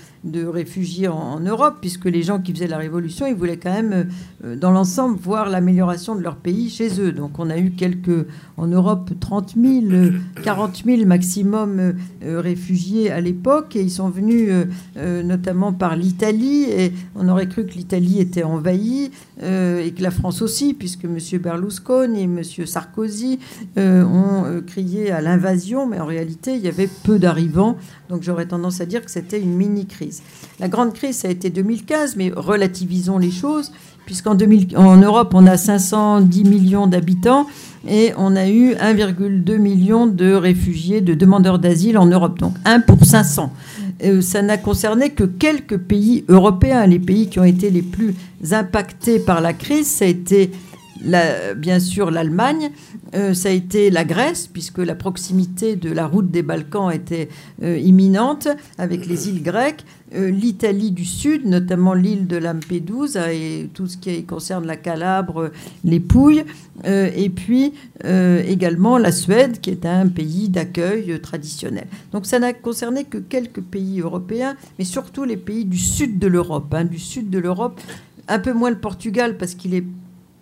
[0.44, 4.08] réfugiés en, Europe, puisque les gens qui faisaient la révolution, ils voulaient quand même,
[4.44, 7.12] euh, dans l'ensemble, voir l'amélioration de leur pays chez eux.
[7.12, 8.26] Donc on a eu quelques,
[8.58, 10.12] en Europe, 30 000,
[10.44, 14.50] 40 000 maximum réfugiés à l'époque, et ils sont venus
[14.96, 19.10] notamment par l'Italie, et on aurait cru que l'Italie était envahie,
[19.40, 21.18] et que la France aussi, puisque M.
[21.40, 22.42] Berlusconi et M.
[22.42, 23.38] Sarkozy
[24.02, 27.76] ont euh, crié à l'invasion, mais en réalité, il y avait peu d'arrivants.
[28.08, 30.22] Donc j'aurais tendance à dire que c'était une mini-crise.
[30.60, 33.72] La grande crise, ça a été 2015, mais relativisons les choses,
[34.06, 34.36] puisqu'en
[34.76, 37.46] en Europe, on a 510 millions d'habitants
[37.88, 42.38] et on a eu 1,2 million de réfugiés, de demandeurs d'asile en Europe.
[42.38, 43.52] Donc 1 pour 500.
[44.04, 46.86] Euh, ça n'a concerné que quelques pays européens.
[46.86, 48.14] Les pays qui ont été les plus
[48.50, 50.50] impactés par la crise, ça a été
[51.56, 52.70] bien sûr l'Allemagne,
[53.14, 57.28] euh, ça a été la Grèce, puisque la proximité de la route des Balkans était
[57.62, 58.48] euh, imminente
[58.78, 59.84] avec les îles grecques,
[60.14, 65.50] euh, l'Italie du Sud, notamment l'île de Lampedusa et tout ce qui concerne la Calabre,
[65.84, 66.44] les Pouilles,
[66.84, 67.72] et puis
[68.04, 71.86] également la Suède, qui est un pays d'accueil traditionnel.
[72.12, 76.26] Donc ça n'a concerné que quelques pays européens, mais surtout les pays du sud de
[76.26, 77.80] l'Europe, hein, du sud de l'Europe,
[78.28, 79.84] un peu moins le Portugal parce qu'il est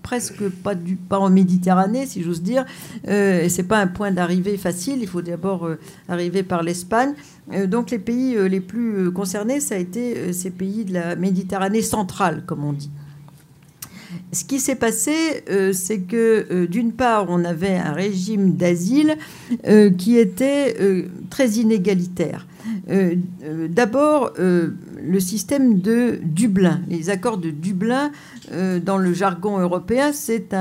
[0.03, 2.65] presque pas, du, pas en Méditerranée, si j'ose dire.
[3.09, 4.99] Euh, et c'est pas un point d'arrivée facile.
[5.01, 5.79] Il faut d'abord euh,
[6.09, 7.15] arriver par l'Espagne.
[7.53, 11.17] Euh, donc les pays euh, les plus concernés, ça a été ces pays de la
[11.17, 12.91] Méditerranée centrale, comme on dit.
[14.33, 19.17] Ce qui s'est passé, c'est que d'une part, on avait un régime d'asile
[19.99, 20.77] qui était
[21.31, 22.47] très inégalitaire.
[23.69, 28.11] D'abord, le système de Dublin, les accords de Dublin
[28.53, 30.55] euh, dans le jargon européen, c'est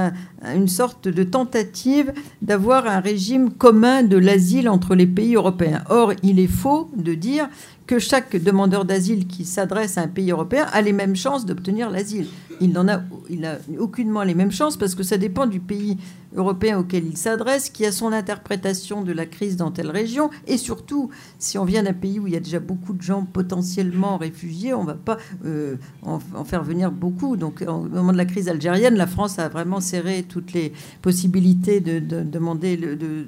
[0.55, 5.83] une sorte de tentative d'avoir un régime commun de l'asile entre les pays européens.
[5.89, 7.49] Or, il est faux de dire
[7.87, 11.89] que chaque demandeur d'asile qui s'adresse à un pays européen a les mêmes chances d'obtenir
[11.89, 12.27] l'asile.
[12.61, 15.97] Il n'en a, il a aucunement les mêmes chances parce que ça dépend du pays
[16.35, 20.57] européen auquel il s'adresse, qui a son interprétation de la crise dans telle région, et
[20.57, 24.17] surtout, si on vient d'un pays où il y a déjà beaucoup de gens potentiellement
[24.17, 27.37] réfugiés, on ne va pas euh, en, faire venir beaucoup.
[27.37, 31.79] Donc, au moment de la crise algérienne, la France a vraiment serré toutes les possibilités
[31.79, 32.77] de, demander,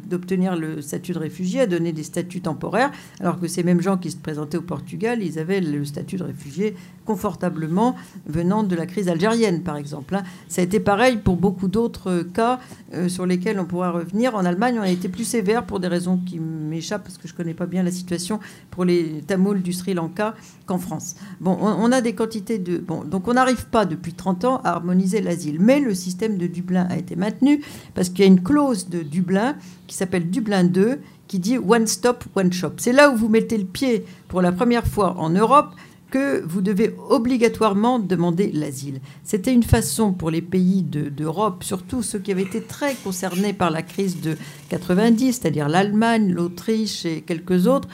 [0.05, 3.97] d'obtenir le statut de réfugié, à donner des statuts temporaires, alors que ces mêmes gens
[3.97, 6.75] qui se présentaient au Portugal, ils avaient le statut de réfugié
[7.05, 7.95] confortablement
[8.27, 10.15] venant de la crise algérienne, par exemple.
[10.15, 10.23] Hein.
[10.47, 12.59] Ça a été pareil pour beaucoup d'autres cas
[12.93, 14.35] euh, sur lesquels on pourra revenir.
[14.35, 17.33] En Allemagne, on a été plus sévère pour des raisons qui m'échappent parce que je
[17.33, 18.39] ne connais pas bien la situation
[18.69, 20.35] pour les Tamouls du Sri Lanka
[20.65, 21.15] qu'en France.
[21.39, 22.77] Bon, on, a des quantités de...
[22.77, 25.57] Bon, donc on n'arrive pas depuis 30 ans à harmoniser l'asile.
[25.59, 27.61] Mais le système de Dublin a été maintenu
[27.93, 29.55] parce qu'il y a une clause de Dublin
[29.87, 32.73] qui s'appelle Dublin 2 qui dit One Stop, One Shop.
[32.77, 35.73] C'est là où vous mettez le pied pour la première fois en Europe
[36.11, 38.99] que vous devez obligatoirement demander l'asile.
[39.23, 43.71] C'était une façon pour les pays d'Europe, surtout ceux qui avaient été très concernés par
[43.71, 44.37] la crise de
[44.69, 47.87] 90, c'est-à-dire l'Allemagne, l'Autriche et quelques autres,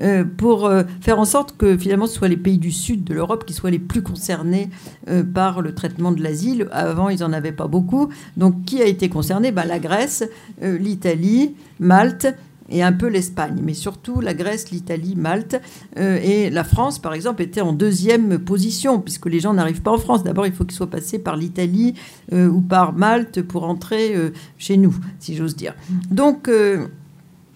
[0.00, 3.14] euh, pour euh, faire en sorte que finalement ce soit les pays du sud de
[3.14, 4.70] l'Europe qui soient les plus concernés
[5.08, 6.68] euh, par le traitement de l'asile.
[6.72, 8.08] Avant, ils n'en avaient pas beaucoup.
[8.36, 9.50] Donc, qui a été concerné?
[9.50, 10.24] Ben, La Grèce,
[10.60, 12.34] l'Italie, Malte
[12.72, 15.60] et un peu l'Espagne, mais surtout la Grèce, l'Italie, Malte.
[15.98, 19.92] Euh, et la France, par exemple, était en deuxième position, puisque les gens n'arrivent pas
[19.92, 20.24] en France.
[20.24, 21.94] D'abord, il faut qu'ils soient passés par l'Italie
[22.32, 25.74] euh, ou par Malte pour entrer euh, chez nous, si j'ose dire.
[26.10, 26.48] Donc,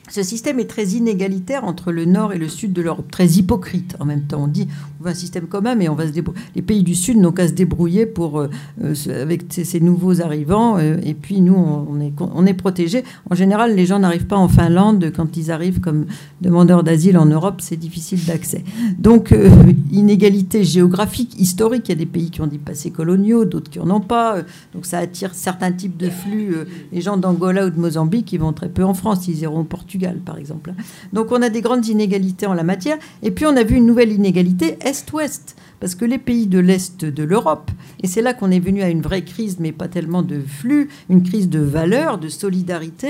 [0.09, 3.97] ce système est très inégalitaire entre le nord et le sud de l'Europe, très hypocrite
[3.99, 4.45] en même temps.
[4.45, 4.69] On dit
[5.07, 6.13] un système commun, mais on va se
[6.55, 8.49] les pays du sud n'ont qu'à se débrouiller pour, euh,
[8.83, 13.05] euh, avec ces, nouveaux arrivants, euh, et puis nous, on est, est protégés.
[13.31, 16.07] En général, les gens n'arrivent pas en Finlande quand ils arrivent comme
[16.41, 18.65] demandeurs d'asile en Europe, c'est difficile d'accès.
[18.99, 19.35] Donc,
[19.93, 23.79] inégalité géographique, historique, il y a des pays qui ont des passés coloniaux, d'autres qui
[23.79, 24.39] n'en ont pas,
[24.75, 26.55] donc ça attire certains types de flux.
[26.93, 29.65] les gens d'Angola ou de Mozambique, ils vont très peu en France, ils iront au
[29.65, 30.73] Portugal par exemple.
[31.13, 32.99] Donc on a des grandes inégalités en la matière.
[33.23, 35.55] Et puis on a vu une nouvelle inégalité Est-Ouest.
[35.81, 37.71] Parce que les pays de l'Est de l'Europe,
[38.03, 40.89] et c'est là qu'on est venu à une vraie crise, mais pas tellement de flux,
[41.11, 43.09] une crise de valeur, de solidarité,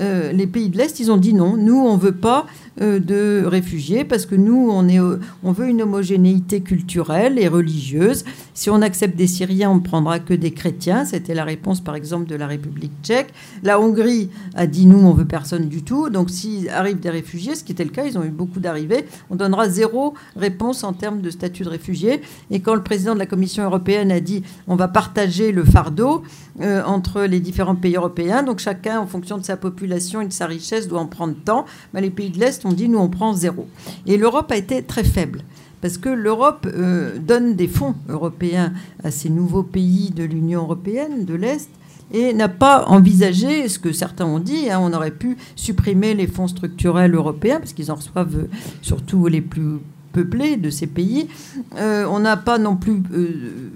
[0.00, 2.46] euh, les pays de l'Est, ils ont dit non, nous, on ne veut pas
[2.80, 8.24] euh, de réfugiés parce que nous, on, veut une homogénéité culturelle et religieuse.
[8.54, 11.04] Si on accepte des Syriens, on ne prendra que des chrétiens.
[11.04, 13.32] C'était la réponse, par exemple, de la République tchèque.
[13.62, 16.10] La Hongrie a dit nous, on veut personne du tout.
[16.10, 19.06] Donc, s'il arrive des réfugiés, ce qui était le cas, ils ont eu beaucoup d'arrivées,
[19.30, 22.05] on donnera zéro réponse en termes de statut de réfugié.
[22.50, 26.22] Et quand le président de la Commission européenne a dit on va partager le fardeau
[26.60, 30.32] euh, entre les différents pays européens, donc chacun, en fonction de sa population et de
[30.32, 33.32] sa richesse, doit en prendre tant, les pays de l'Est ont dit nous, on prend
[33.32, 33.66] zéro.
[34.06, 35.42] Et l'Europe a été très faible
[35.80, 38.72] parce que l'Europe euh, donne des fonds européens
[39.04, 41.70] à ces nouveaux pays de l'Union européenne, de l'Est,
[42.12, 44.70] et n'a pas envisagé ce que certains ont dit.
[44.70, 48.48] Hein, on aurait pu supprimer les fonds structurels européens, parce qu'ils en reçoivent euh,
[48.82, 49.78] surtout les plus
[50.16, 51.28] peuplés de ces pays.
[51.76, 53.02] Euh, on n'a pas non plus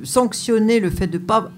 [0.02, 1.50] sanctionné le fait de ne pas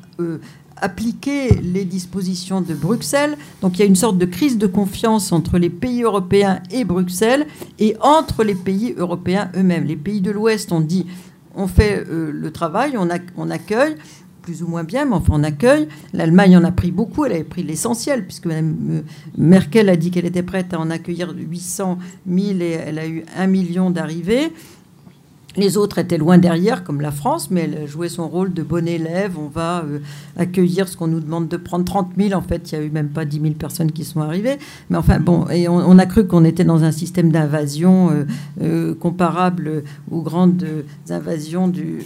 [0.77, 3.37] appliquer les dispositions de Bruxelles.
[3.61, 6.85] Donc il y a une sorte de crise de confiance entre les pays européens et
[6.85, 7.47] Bruxelles
[7.79, 9.85] et entre les pays européens eux-mêmes.
[9.85, 11.07] Les pays de l'Ouest ont dit
[11.55, 13.95] on fait euh, le travail, on, accueille
[14.43, 15.89] plus ou moins bien, mais enfin on accueille.
[16.13, 19.01] L'Allemagne en a pris beaucoup, elle avait pris l'essentiel, puisque Mme euh,
[19.39, 23.25] Merkel a dit qu'elle était prête à en accueillir 800 000 et elle a eu
[23.37, 24.53] un million d'arrivées.
[25.57, 28.89] Les autres étaient loin derrière, comme la France, mais elle jouait son rôle de bon
[28.89, 29.39] élève.
[29.39, 29.99] On va euh,
[30.37, 32.33] accueillir ce qu'on nous demande de prendre 30 000.
[32.33, 34.57] En fait, il n'y a eu même pas 10 000 personnes qui sont arrivées.
[34.89, 38.25] Mais enfin, bon, et on, a cru qu'on était dans un système d'invasion euh,
[38.63, 40.65] euh, comparable aux grandes
[41.11, 41.99] invasions du,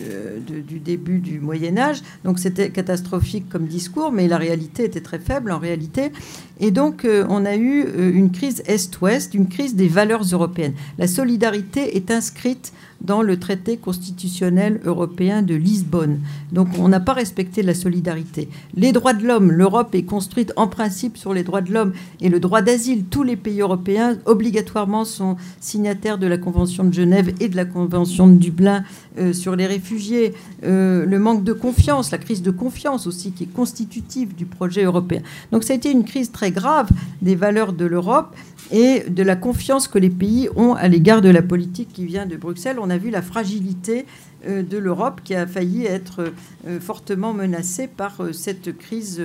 [0.66, 2.02] du début du Moyen Âge.
[2.24, 6.10] Donc c'était catastrophique comme discours, mais la réalité était très faible en réalité.
[6.58, 7.84] Et donc, on a eu
[8.14, 10.74] une crise Est-Ouest, une crise des valeurs européennes.
[10.98, 16.20] La solidarité est inscrite dans le traité constitutionnel européen de Lisbonne.
[16.52, 18.48] Donc on n'a pas respecté la solidarité.
[18.74, 22.28] Les droits de l'homme, l'Europe est construite en principe sur les droits de l'homme et
[22.28, 23.04] le droit d'asile.
[23.04, 27.64] Tous les pays européens obligatoirement sont signataires de la Convention de Genève et de la
[27.64, 28.84] Convention de Dublin
[29.18, 30.34] euh, sur les réfugiés.
[30.64, 34.84] Euh, le manque de confiance, la crise de confiance aussi qui est constitutive du projet
[34.84, 35.20] européen.
[35.52, 36.88] Donc ça a été une crise très grave
[37.22, 38.34] des valeurs de l'Europe
[38.70, 42.26] et de la confiance que les pays ont à l'égard de la politique qui vient
[42.26, 42.78] de Bruxelles.
[42.80, 44.06] On a vu la fragilité
[44.46, 46.32] euh, de l'Europe qui a failli être
[46.66, 49.22] euh, fortement menacée par euh, cette crise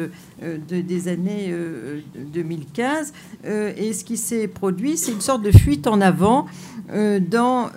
[0.70, 1.54] des années
[2.16, 3.14] 2015.
[3.78, 6.46] Et ce qui s'est produit, c'est une sorte de fuite en avant
[6.90, 7.70] dans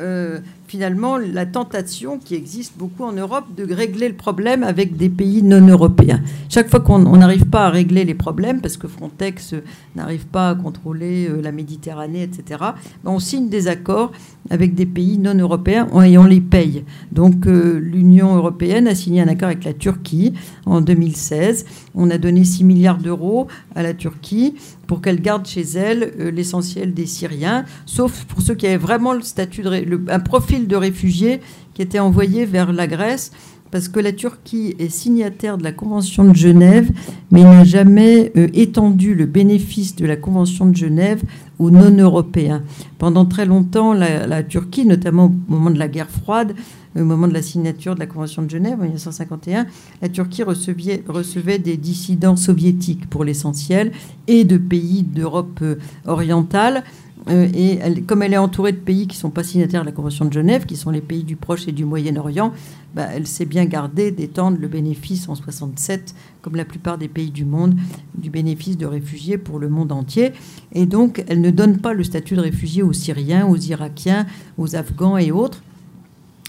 [0.75, 5.41] finalement la tentation qui existe beaucoup en Europe de régler le problème avec des pays
[5.41, 6.21] non européens.
[6.49, 9.55] Chaque fois qu'on n'arrive pas à régler les problèmes, parce que Frontex
[9.95, 12.61] n'arrive pas à contrôler euh, la Méditerranée, etc.,
[13.05, 14.11] ben, on signe des accords
[14.51, 16.85] avec des pays non européens et on les paye.
[17.13, 20.35] Donc euh, l'Union européenne a signé un accord avec la Turquie
[20.67, 21.67] en 2016.
[21.95, 23.47] On a donné 6 milliards d'euros
[23.77, 24.57] à la Turquie
[24.87, 29.13] pour qu'elle garde chez elle euh, l'essentiel des Syriens, sauf pour ceux qui avaient vraiment
[29.13, 31.41] le statut de un profil de réfugiés
[31.75, 33.33] qui était envoyé vers la Grèce
[33.75, 36.93] parce que la Turquie est signataire de la Convention de Genève,
[37.33, 41.25] mais n'a jamais euh, étendu le bénéfice de la Convention de Genève
[41.59, 42.63] aux non-européens.
[42.99, 46.55] Pendant très longtemps, la, Turquie, notamment au moment de la guerre froide,
[46.97, 49.67] au moment de la signature de la Convention de Genève en 1951,
[50.03, 53.93] la Turquie recevait, des dissidents soviétiques pour l'essentiel
[54.27, 55.77] et de pays d'Europe euh,
[56.07, 56.85] orientale.
[57.31, 59.93] Euh, et comme elle est entourée de pays qui ne sont pas signataires de la
[59.93, 62.53] Convention de Genève, qui sont les pays du Proche et du Moyen-Orient,
[62.95, 67.31] bah, elle s'est bien gardée d'étendre le bénéfice en 67, comme la plupart des pays
[67.31, 67.75] du monde,
[68.15, 70.33] du bénéfice de réfugiés pour le monde entier.
[70.73, 74.27] Et donc, elle ne donne pas le statut de réfugié aux Syriens, aux Irakiens,
[74.59, 75.63] aux Afghans et autres.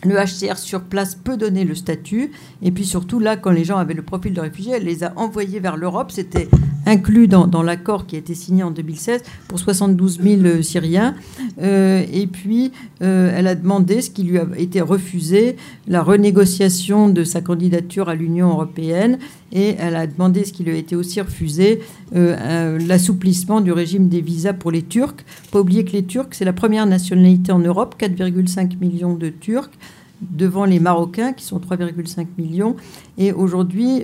[0.05, 2.31] Le HCR sur place peut donner le statut.
[2.61, 5.13] Et puis surtout, là, quand les gens avaient le profil de réfugié, elle les a
[5.15, 6.11] envoyés vers l'Europe.
[6.11, 6.47] C'était
[6.85, 11.15] inclus dans, l'accord qui a été signé en 2016 pour 72 000 euh, Syriens.
[11.61, 15.55] Euh, et puis, euh, elle a demandé, ce qui lui a été refusé,
[15.87, 19.17] la renégociation de sa candidature à l'Union européenne.
[19.51, 21.81] Et elle a demandé, ce qui lui a été aussi refusé,
[22.11, 25.23] l'assouplissement du régime des visas pour les Turcs.
[25.51, 29.71] Pas oublier que les Turcs, c'est la première nationalité en Europe, 4,5 millions de Turcs
[30.21, 32.75] devant les Marocains, qui sont 3,5 millions.
[33.17, 34.03] Et aujourd'hui,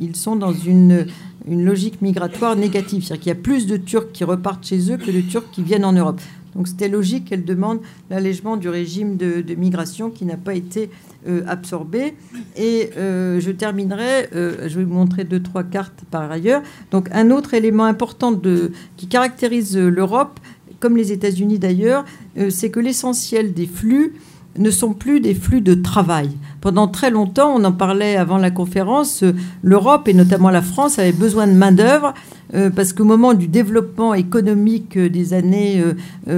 [0.00, 1.06] ils sont dans une
[1.48, 3.04] une logique migratoire négative.
[3.04, 5.62] C'est-à-dire qu'il y a plus de Turcs qui repartent chez eux que de Turcs qui
[5.62, 6.20] viennent en Europe.
[6.54, 10.90] Donc c'était logique qu'elle demande l'allègement du régime de, migration qui n'a pas été
[11.28, 12.14] euh, absorbé.
[12.56, 16.62] Et euh, je terminerai, euh, je vais vous montrer deux, trois cartes par ailleurs.
[16.90, 20.40] Donc un autre élément important de, qui caractérise l'Europe,
[20.80, 22.04] comme les États-Unis d'ailleurs,
[22.50, 24.12] c'est que l'essentiel des flux
[24.58, 26.30] ne sont plus des flux de travail.
[26.60, 29.32] Pendant très longtemps, on en parlait avant la conférence, euh,
[29.62, 32.14] l'Europe et notamment la France avait besoin de main-d'œuvre
[32.54, 35.82] euh, parce qu'au moment du développement économique des années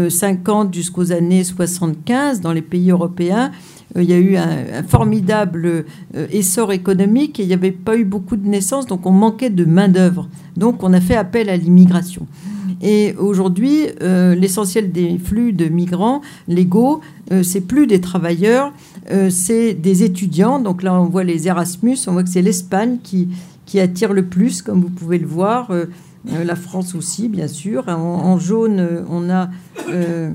[0.09, 3.53] 50 euh, jusqu'aux années 75 dans les pays européens,
[3.97, 5.87] il y a eu un, formidable
[6.31, 9.65] essor économique et il n'y avait pas eu beaucoup de naissances, donc on manquait de
[9.65, 10.29] main-d'œuvre.
[10.57, 12.27] Donc on a fait appel à l'immigration.
[12.81, 17.01] Et aujourd'hui, l'essentiel des flux de migrants légaux,
[17.43, 18.73] c'est plus des travailleurs,
[19.31, 20.61] c'est des étudiants.
[20.61, 23.29] Donc là, on voit les Erasmus, on voit que c'est l'Espagne qui,
[23.81, 25.73] attire le plus, comme vous pouvez le voir.
[26.33, 27.89] Euh, la France aussi, bien sûr.
[27.89, 29.49] En, jaune, euh, on a
[29.89, 30.31] euh,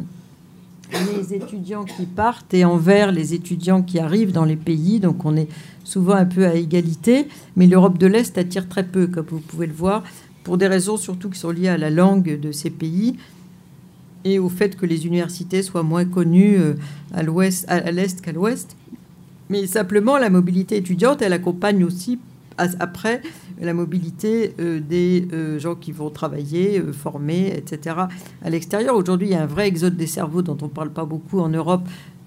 [1.17, 4.99] les étudiants qui partent et en vert, les étudiants qui arrivent dans les pays.
[4.99, 5.49] Donc on est
[5.83, 7.27] souvent un peu à égalité.
[7.55, 10.03] Mais l'Europe de l'Est attire très peu, comme vous pouvez le voir,
[10.43, 13.17] pour des raisons surtout qui sont liées à la langue de ces pays
[14.25, 16.57] et au fait que les universités soient moins connues
[17.13, 18.77] à l'ouest, à l'est qu'à l'ouest.
[19.49, 22.19] Mais simplement, la mobilité étudiante, elle accompagne aussi
[22.57, 23.21] après
[23.59, 27.95] la mobilité euh, des euh, gens qui vont travailler, euh, former, etc.
[28.43, 28.95] à l'extérieur.
[28.95, 31.39] Aujourd'hui, il y a un vrai exode des cerveaux dont on ne parle pas beaucoup
[31.39, 31.83] en Europe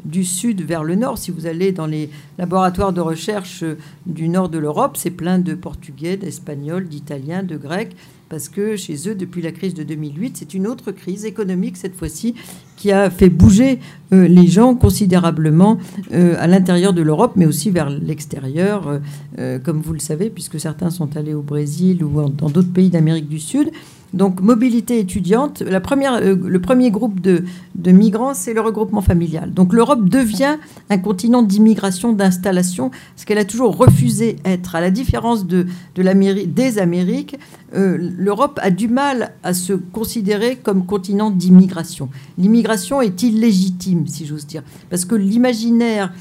[0.06, 1.18] du sud vers le nord.
[1.18, 3.64] Si vous allez dans les laboratoires de recherche
[4.06, 7.96] du nord de l'Europe, c'est plein de Portugais, d'Espagnols, d'Italiens, de Grecs
[8.28, 11.94] parce que chez eux, depuis la crise de 2008, c'est une autre crise économique cette
[11.94, 12.34] fois-ci
[12.76, 13.78] qui a fait bouger
[14.12, 15.78] euh, les gens considérablement
[16.12, 19.00] euh, à l'intérieur de l'Europe, mais aussi vers l'extérieur,
[19.38, 22.90] euh, comme vous le savez, puisque certains sont allés au Brésil ou dans d'autres pays
[22.90, 23.70] d'Amérique du Sud.
[24.16, 27.44] Donc, mobilité étudiante, la première, euh, le premier groupe de,
[27.84, 29.52] migrants, c'est le regroupement familial.
[29.52, 30.56] Donc, l'Europe devient
[30.90, 34.74] un continent d'immigration, d'installation, ce qu'elle a toujours refusé être.
[34.74, 37.38] À la différence de, de des Amériques,
[37.74, 42.08] euh, l'Europe a du mal à se considérer comme continent d'immigration.
[42.38, 46.12] L'immigration est illégitime, si j'ose dire, parce que l'imaginaire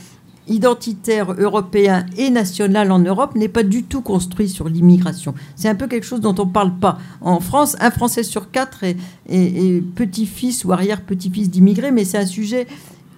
[0.48, 5.34] identitaire européen et national en Europe n'est pas du tout construit sur l'immigration.
[5.56, 6.98] C'est un peu quelque chose dont on ne parle pas.
[7.22, 8.96] En France, un Français sur quatre est,
[9.96, 12.68] petit-fils ou arrière-petit-fils d'immigrés, mais c'est un sujet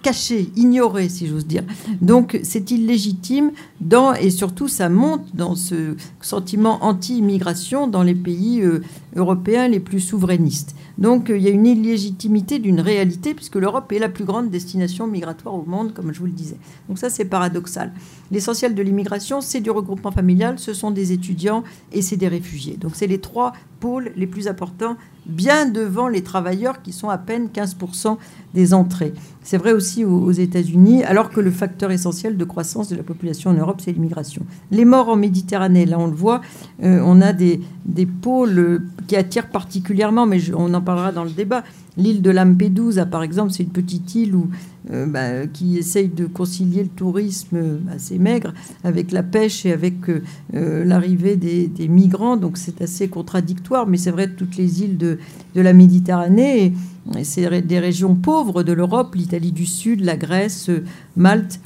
[0.02, 1.64] caché, ignoré, si j'ose dire.
[2.00, 3.50] Donc c'est illégitime
[3.80, 8.80] dans, et surtout ça monte dans ce sentiment anti-immigration dans les pays euh,
[9.16, 10.74] européens les plus souverainistes.
[10.98, 15.06] Donc il y a une illégitimité d'une réalité puisque l'Europe est la plus grande destination
[15.06, 16.56] migratoire au monde, comme je vous le disais.
[16.88, 17.92] Donc ça c'est paradoxal.
[18.30, 22.76] L'essentiel de l'immigration, c'est du regroupement familial, ce sont des étudiants et c'est des réfugiés.
[22.76, 27.18] Donc c'est les trois pôles les plus importants, bien devant les travailleurs qui sont à
[27.18, 28.16] peine 15%
[28.54, 29.14] des entrées.
[29.42, 33.50] C'est vrai aussi aux, États-Unis, alors que le facteur essentiel de croissance de la population
[33.50, 34.44] en Europe, c'est l'immigration.
[34.70, 36.40] Les morts en Méditerranée, là on le voit,
[36.82, 41.30] euh, on a des, des pôles qui attirent particulièrement, mais on en parlera dans le
[41.30, 41.62] débat.
[41.98, 44.48] L'île de Lampedusa, par exemple, c'est une petite île où,
[44.92, 50.08] euh, bah, qui essaye de concilier le tourisme assez maigre avec la pêche et avec
[50.08, 52.36] euh, l'arrivée des, migrants.
[52.36, 55.18] Donc c'est assez contradictoire, mais c'est vrai de toutes les îles de,
[55.56, 56.66] de la Méditerranée.
[56.66, 60.70] Et, c'est des régions pauvres de l'Europe, l'Italie du Sud, la Grèce,
[61.16, 61.58] Malte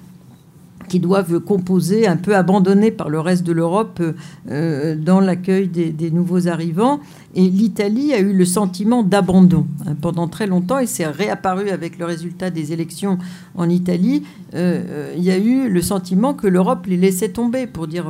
[0.93, 4.03] qui doivent composer, un peu abandonnés par le reste de l'Europe
[4.51, 7.01] euh, dans l'accueil des, nouveaux arrivants.
[7.35, 11.99] Et l'Italie a eu le sentiment d'abandon hein, pendant très longtemps et c'est réapparu avec
[11.99, 13.19] le résultat des élections
[13.55, 14.23] en Italie.
[14.55, 18.07] Euh, euh, il y a eu le sentiment que l'Europe les laissait tomber, pour dire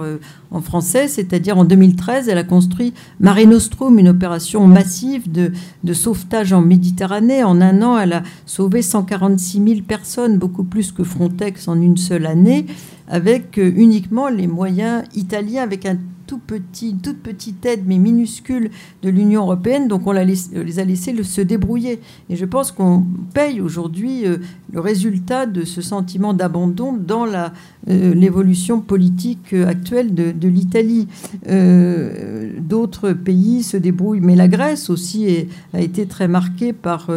[0.51, 5.53] en français, c'est-à-dire en 2013, elle a construit Mare Nostrum, une opération massive de,
[5.93, 7.45] sauvetage en Méditerranée.
[7.45, 11.97] En un an, elle a sauvé 146 000 personnes, beaucoup plus que Frontex en une
[11.97, 12.67] seule année
[13.09, 15.99] avec euh, uniquement les moyens italiens, avec un
[16.39, 18.71] petit, toute petite aide, mais minuscule,
[19.03, 19.89] de l'Union européenne.
[19.89, 22.01] Donc on les a laissés se débrouiller.
[22.31, 23.05] Et je pense qu'on
[23.35, 24.39] paye aujourd'hui euh,
[24.73, 27.49] le résultat de ce sentiment d'abandon dans euh,
[28.15, 31.09] l'évolution politique actuelle de, l'Italie.
[32.61, 37.09] D'autres pays se débrouillent, mais la Grèce aussi a été très marquée par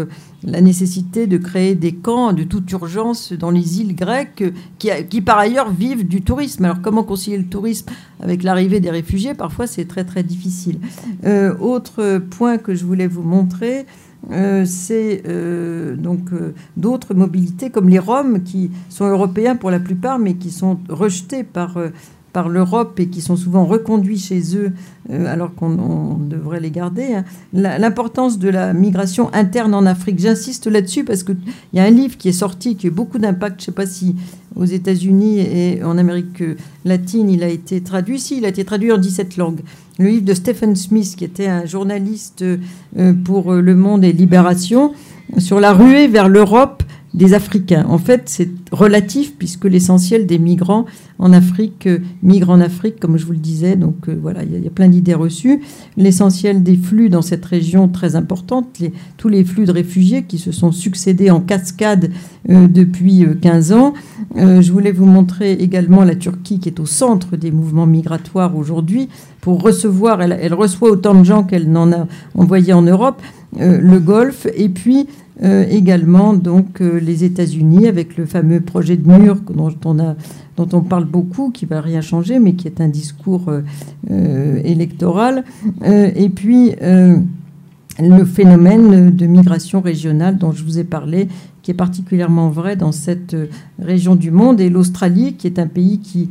[0.45, 4.43] la nécessité de créer des camps de toute urgence dans les îles grecques
[4.77, 6.65] qui, par ailleurs vivent du tourisme.
[6.65, 7.89] Alors comment concilier le tourisme
[8.21, 9.33] avec l'arrivée des réfugiés?
[9.33, 10.79] Parfois c'est très très difficile.
[11.25, 13.85] Euh, autre point que je voulais vous montrer,
[14.31, 16.29] euh, c'est euh, donc
[16.77, 21.43] d'autres mobilités comme les Roms qui sont européens pour la plupart mais qui sont rejetés
[21.43, 21.77] par
[22.35, 24.73] par l'Europe et qui sont souvent reconduits chez eux
[25.09, 27.13] euh, alors qu'on devrait les garder.
[27.13, 27.23] Hein.
[27.53, 31.37] L'importance de la migration interne en Afrique, j'insiste là-dessus parce qu'il
[31.71, 33.85] y a un livre qui est sorti qui a beaucoup d'impact, je ne sais pas
[33.85, 34.17] si
[34.57, 36.43] aux États-Unis et en Amérique
[36.83, 39.61] latine il a été traduit, si il a été traduit en 17 langues.
[39.97, 44.91] Le livre de Stephen Smith qui était un journaliste euh, pour Le Monde et Libération
[45.37, 46.83] sur la ruée vers l'Europe
[47.15, 47.85] des Africains.
[47.87, 50.85] En fait, c'est relatif puisque l'essentiel des migrants
[51.17, 53.77] en Afrique euh, migrent en Afrique, comme je vous le disais.
[53.77, 55.61] Donc euh, voilà, il y, a plein d'idées reçues.
[55.95, 58.67] L'essentiel des flux dans cette région très importante,
[59.17, 62.11] tous les flux de réfugiés qui se sont succédés en cascade
[62.47, 63.93] depuis 15 ans.
[64.35, 69.09] je voulais vous montrer également la Turquie qui est au centre des mouvements migratoires aujourd'hui
[69.45, 73.21] pour recevoir, elle, reçoit autant de gens qu'elle n'en a envoyé en Europe.
[73.61, 75.07] Euh, le Golfe, et puis
[75.43, 80.15] euh, également donc euh, les États-Unis avec le fameux projet de mur dont on, a,
[80.55, 83.51] dont on parle beaucoup, qui va rien changer, mais qui est un discours
[84.09, 85.43] électoral,
[85.83, 91.27] et puis le phénomène de migration régionale dont je vous ai parlé,
[91.61, 93.35] qui est particulièrement vrai dans cette
[93.79, 96.29] région du monde, et l'Australie, qui est un pays qui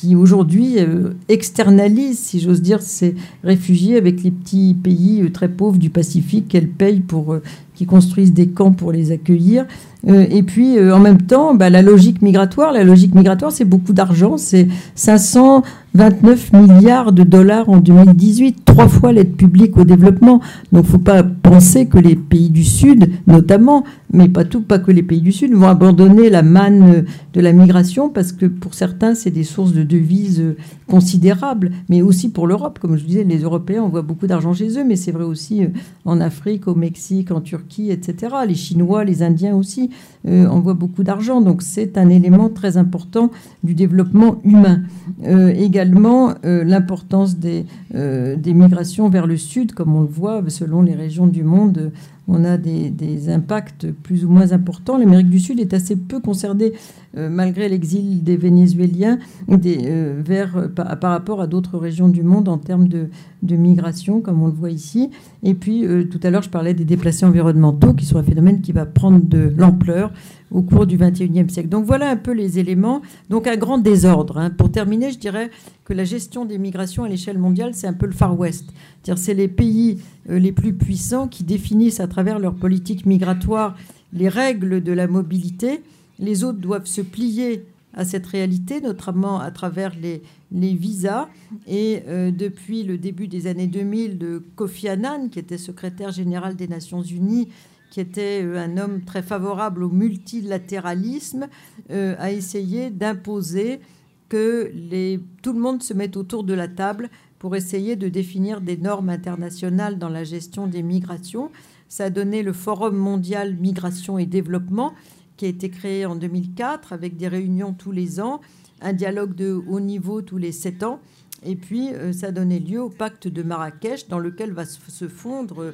[0.00, 5.48] qui aujourd'hui euh, externalise, si j'ose dire, ces réfugiés avec les petits pays euh, très
[5.48, 7.42] pauvres du Pacifique qu'elle paye pour, euh,
[7.76, 9.66] qui construisent des camps pour les accueillir.
[10.06, 14.36] et puis, en même temps, bah, la logique migratoire, la logique migratoire, c'est beaucoup d'argent,
[14.38, 15.62] c'est 500
[15.96, 20.40] 29 milliards de dollars en 2018, trois fois l'aide publique au développement.
[20.70, 24.60] Donc il ne faut pas penser que les pays du Sud, notamment, mais pas tout,
[24.60, 28.44] pas que les pays du Sud, vont abandonner la manne de la migration parce que
[28.44, 30.44] pour certains, c'est des sources de devises
[30.86, 32.78] considérables, mais aussi pour l'Europe.
[32.78, 35.68] Comme je disais, les Européens envoient beaucoup d'argent chez eux, mais c'est vrai aussi euh,
[36.04, 38.36] en Afrique, au Mexique, en Turquie, etc.
[38.46, 39.90] Les Chinois, les Indiens aussi
[40.26, 41.40] euh, envoient beaucoup d'argent.
[41.40, 43.30] Donc c'est un élément très important
[43.62, 44.82] du développement humain.
[45.24, 50.94] Euh, également, l'importance des, des migrations vers le sud, comme on le voit selon les
[50.94, 51.92] régions du monde
[52.28, 54.98] on a des, impacts plus ou moins importants.
[54.98, 56.72] L'Amérique du Sud est assez peu concernée,
[57.16, 59.18] euh, malgré l'exil des Vénézuéliens,
[59.50, 63.08] euh, vers, par, rapport à d'autres régions du monde en termes de,
[63.42, 65.10] migration, comme on le voit ici.
[65.42, 68.60] Et puis, euh, tout à l'heure, je parlais des déplacés environnementaux, qui sont un phénomène
[68.60, 70.12] qui va prendre de l'ampleur
[70.50, 71.68] au cours du XXIe siècle.
[71.68, 73.02] Donc voilà un peu les éléments.
[73.30, 74.38] Donc un grand désordre.
[74.38, 74.50] Hein.
[74.50, 75.50] Pour terminer, je dirais
[75.84, 78.70] que la gestion des migrations à l'échelle mondiale, c'est un peu le Far West.
[79.16, 79.98] C'est les pays
[80.30, 83.76] euh, les plus puissants qui définissent à travers leur politique migratoire
[84.12, 85.82] les règles de la mobilité.
[86.18, 90.22] Les autres doivent se plier à cette réalité, notamment à travers les,
[90.52, 91.28] visas.
[91.66, 96.56] Et euh, depuis le début des années 2000, de Kofi Annan, qui était secrétaire général
[96.56, 97.48] des Nations Unies,
[97.96, 101.48] qui était euh, un homme très favorable au multilatéralisme,
[101.88, 103.80] a essayé d'imposer
[104.28, 108.60] que les, tout le monde se mette autour de la table pour essayer de définir
[108.60, 111.50] des normes internationales dans la gestion des migrations.
[111.88, 114.92] Ça a donné le Forum mondial migration et développement
[115.38, 118.42] qui a été créé en 2004 avec des réunions tous les ans,
[118.82, 121.00] un dialogue de haut niveau tous les sept ans.
[121.46, 125.08] Et puis, euh, ça a donné lieu au pacte de Marrakech dans lequel va se
[125.08, 125.72] fondre euh,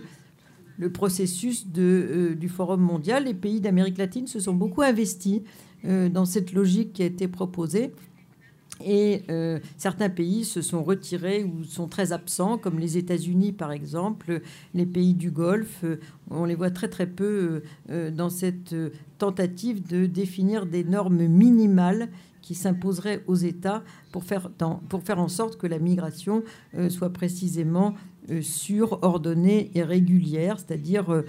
[0.78, 3.24] le processus euh, du Forum mondial.
[3.24, 5.40] Les pays d'Amérique latine se sont beaucoup investis
[5.84, 7.90] dans cette logique qui a été proposée.
[8.84, 13.72] Et euh, certains pays se sont retirés ou sont très absents, comme les États-Unis par
[13.72, 14.40] exemple,
[14.74, 15.84] les pays du Golfe.
[15.84, 16.00] Euh,
[16.30, 18.74] on les voit très très peu euh, dans cette
[19.18, 22.08] tentative de définir des normes minimales
[22.40, 24.50] qui s'imposeraient aux États pour faire,
[24.88, 26.42] pour faire en sorte que la migration
[26.88, 27.94] soit précisément
[28.40, 31.24] sûre, ordonnée et régulière, c'est-à-dire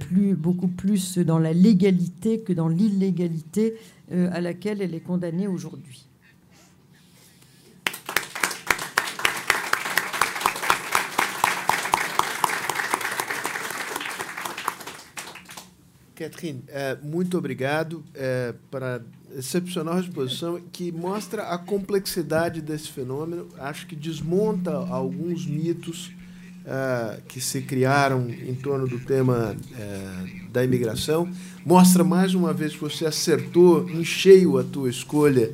[0.00, 3.74] plus, beaucoup plus dans la légalité que dans l'illégalité
[4.10, 6.08] à laquelle elle est condamnée aujourd'hui.
[16.18, 19.00] Catherine, é, muito obrigado é, para
[19.36, 23.46] excepcional exposição que mostra a complexidade desse fenômeno.
[23.56, 26.10] Acho que desmonta alguns mitos
[26.70, 31.26] é, que se criaram em torno do tema é, da imigração.
[31.64, 35.50] Mostra mais uma vez que você acertou em cheio a tua escolha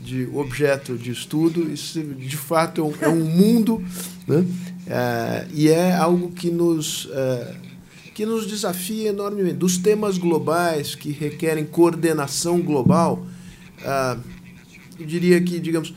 [0.00, 1.72] de objeto de estudo.
[1.72, 3.80] Isso, de fato, é um, é um mundo
[4.26, 4.44] né?
[4.88, 7.08] É, e é algo que nos
[8.12, 9.56] que nos desafia enormemente.
[9.56, 13.26] Dos temas globais que requerem coordenação global,
[14.98, 15.92] eu diria que, digamos,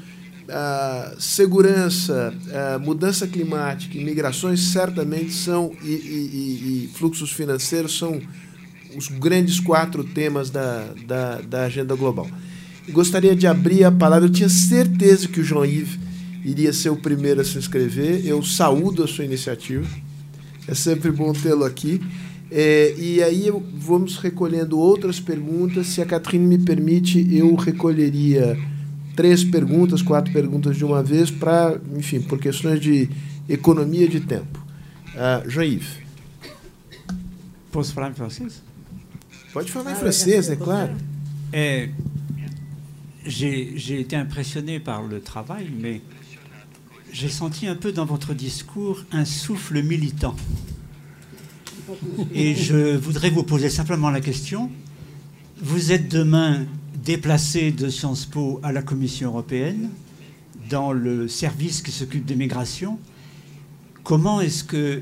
[1.18, 2.34] segurança,
[2.82, 8.20] mudança climática e migrações certamente são, e, e, e, fluxos financeiros são
[8.96, 12.28] os grandes quatro temas da, da, da agenda global.
[12.90, 16.00] gostaria de abrir a palavra, eu tinha certeza que o João Yves
[16.44, 19.88] iria ser o primeiro a se inscrever, eu saúdo a sua iniciativa
[20.70, 22.00] é sempre bom tê-lo aqui.
[22.52, 25.88] É, e aí vamos recolhendo outras perguntas.
[25.88, 28.56] Se a Catrine me permite, eu recolheria
[29.20, 33.10] três perguntas, quatro perguntas de uma vez, para, enfim, por questões de
[33.50, 34.66] economia de tempo.
[35.10, 35.90] Uh, Jean-Yves.
[37.70, 38.64] Posso falar em francês?
[39.52, 40.94] Pode falar em ah, francês, é claro.
[41.52, 41.90] É,
[43.26, 46.00] j'ai été impressionné par le travail, mais
[47.12, 50.38] j'ai senti un peu dans votre discours un souffle militant.
[52.34, 54.72] Et je voudrais vous poser simplement la question.
[55.62, 56.68] Vous êtes demain
[57.04, 59.90] déplacé de Sciences Po à la Commission européenne,
[60.70, 63.00] dans le service qui s'occupe des migrations.
[64.04, 65.02] Comment est-ce que,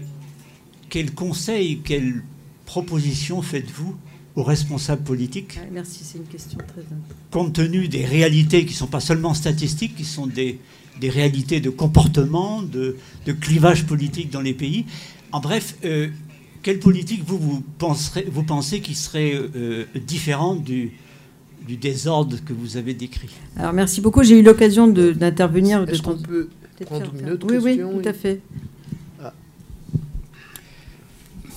[0.90, 2.24] quel conseil, quelle
[2.66, 3.96] proposition faites-vous
[4.36, 6.84] aux responsables politiques ah, Merci, c'est une question très
[7.32, 10.60] Compte tenu des réalités qui ne sont pas seulement statistiques, qui sont des,
[11.00, 14.86] des réalités de comportement, de, de, clivage politique dans les pays.
[15.32, 16.10] En bref, euh,
[16.62, 20.92] quelle politique vous, vous, penserez, vous pensez qui serait euh, différente du,
[21.68, 24.24] du désordre que vous avez décrit Alors merci beaucoup.
[24.24, 25.84] J'ai eu l'occasion d'intervenir.
[25.90, 26.48] Est-ce qu'on peut
[26.86, 28.42] prendre une autre oui, question Oui, tout à fait.
[29.22, 29.34] Ah.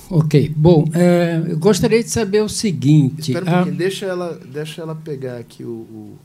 [0.09, 3.31] Ok, bom, é, eu gostaria de saber o seguinte.
[3.31, 6.17] Espera um pouquinho, deixa, ela, deixa ela pegar aqui o, o...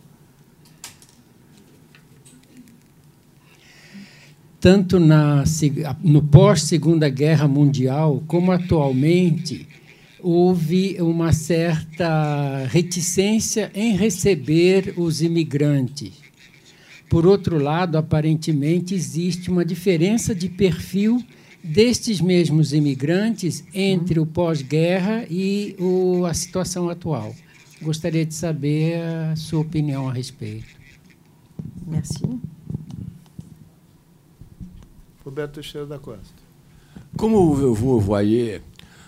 [4.58, 5.44] Tanto na,
[6.02, 9.68] no pós-Segunda Guerra Mundial, como atualmente,
[10.26, 16.14] houve uma certa reticência em receber os imigrantes.
[17.08, 21.24] Por outro lado, aparentemente existe uma diferença de perfil
[21.62, 27.32] destes mesmos imigrantes entre o pós-guerra e o, a situação atual.
[27.80, 30.74] Gostaria de saber a sua opinião a respeito.
[31.86, 32.24] Merci.
[35.24, 36.34] Roberto Teixeira da Costa.
[37.16, 38.60] Como vous voyez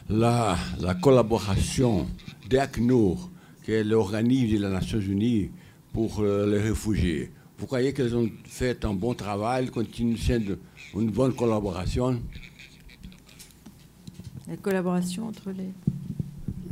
[0.09, 2.07] la, la collaboration
[2.49, 3.31] d'ACNUR,
[3.65, 5.51] qui est l'organisme des Nations Unies
[5.93, 7.31] pour euh, les réfugiés.
[7.59, 10.17] Vous croyez qu'elles ont fait un bon travail, continuent
[10.95, 12.23] une bonne collaboration?
[14.47, 15.73] La collaboration entre les...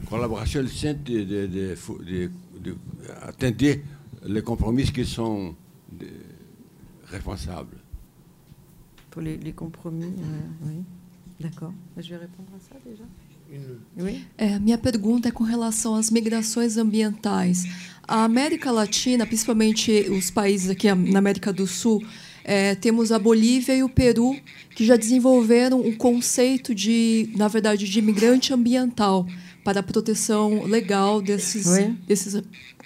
[0.08, 2.30] Collaboration de, de, de,
[2.64, 2.76] de,
[3.22, 3.80] atteindre
[4.24, 5.54] les compromis qui sont
[7.06, 7.76] responsables.
[9.10, 10.82] Pour les, les compromis, euh, oui.
[11.40, 11.72] D'accord.
[11.96, 13.04] Je vais répondre à ça déjà.
[14.36, 17.64] É, minha pergunta é com relação às migrações ambientais.
[18.06, 22.04] A América Latina, principalmente os países aqui na América do Sul,
[22.44, 24.36] é, temos a Bolívia e o Peru,
[24.74, 29.26] que já desenvolveram um conceito de, na verdade, de imigrante ambiental
[29.64, 31.66] para a proteção legal desses,
[32.06, 32.42] desses,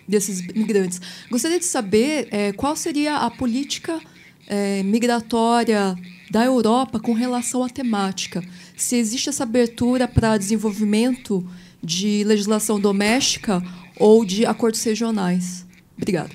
[0.09, 0.99] desses migrantes.
[1.31, 4.01] Gostaria de saber é, qual seria a política
[4.47, 5.95] é, migratória
[6.31, 8.43] da Europa com relação à temática.
[8.81, 11.47] Se existe essa abertura para desenvolvimento
[11.83, 13.63] de legislação doméstica
[13.99, 15.67] ou de acordos regionais.
[15.99, 16.31] Obrigada.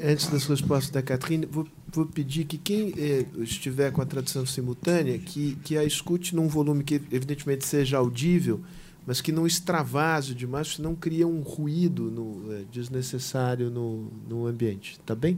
[0.00, 4.46] Antes das respostas da Catrine, vou, vou pedir que quem eh, estiver com a tradução
[4.46, 8.60] simultânea, que, que a escute num volume que evidentemente seja audível,
[9.04, 15.00] mas que não extravase demais, senão cria um ruído no, eh, desnecessário no, no ambiente.
[15.04, 15.36] Tá bem?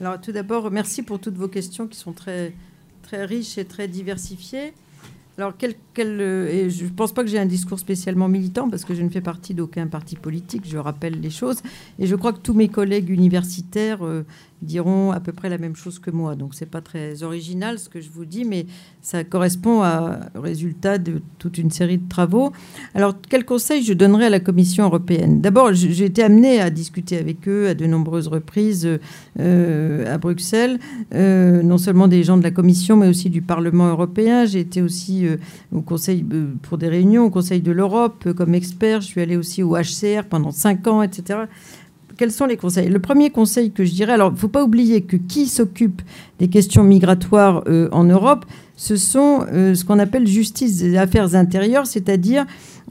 [0.00, 2.54] Alors, tout d'abord, merci pour toutes vos questions qui sont très,
[3.02, 4.72] très riches et très diversifiées.
[5.38, 5.56] Alors,
[6.08, 9.08] euh, je ne pense pas que j'ai un discours spécialement militant parce que je ne
[9.08, 11.58] fais partie d'aucun parti politique, je rappelle les choses.
[11.98, 14.24] Et je crois que tous mes collègues universitaires euh,
[14.62, 16.34] diront à peu près la même chose que moi.
[16.34, 18.66] Donc c'est pas très original ce que je vous dis, mais
[19.00, 22.52] ça correspond au résultat de toute une série de travaux.
[22.94, 25.40] Alors quel conseil je donnerais à la Commission européenne?
[25.40, 28.98] D'abord, j'ai été amené à discuter avec eux à de nombreuses reprises
[29.38, 30.78] euh, à Bruxelles,
[31.12, 34.44] non seulement des gens de la Commission, mais aussi du Parlement européen.
[34.44, 35.36] J'ai été aussi euh,
[35.72, 36.24] au Conseil
[36.62, 39.00] pour des réunions au Conseil de l'Europe comme expert.
[39.00, 41.40] Je suis allé aussi au HCR pendant cinq ans, etc
[42.20, 42.90] quels sont les conseils?
[42.90, 46.02] Le premier conseil que je dirais, alors il ne faut pas oublier que qui s'occupe
[46.38, 48.44] des questions migratoires euh, en Europe,
[48.76, 52.44] ce sont euh, ce qu'on appelle justice des affaires intérieures, c'est-à-dire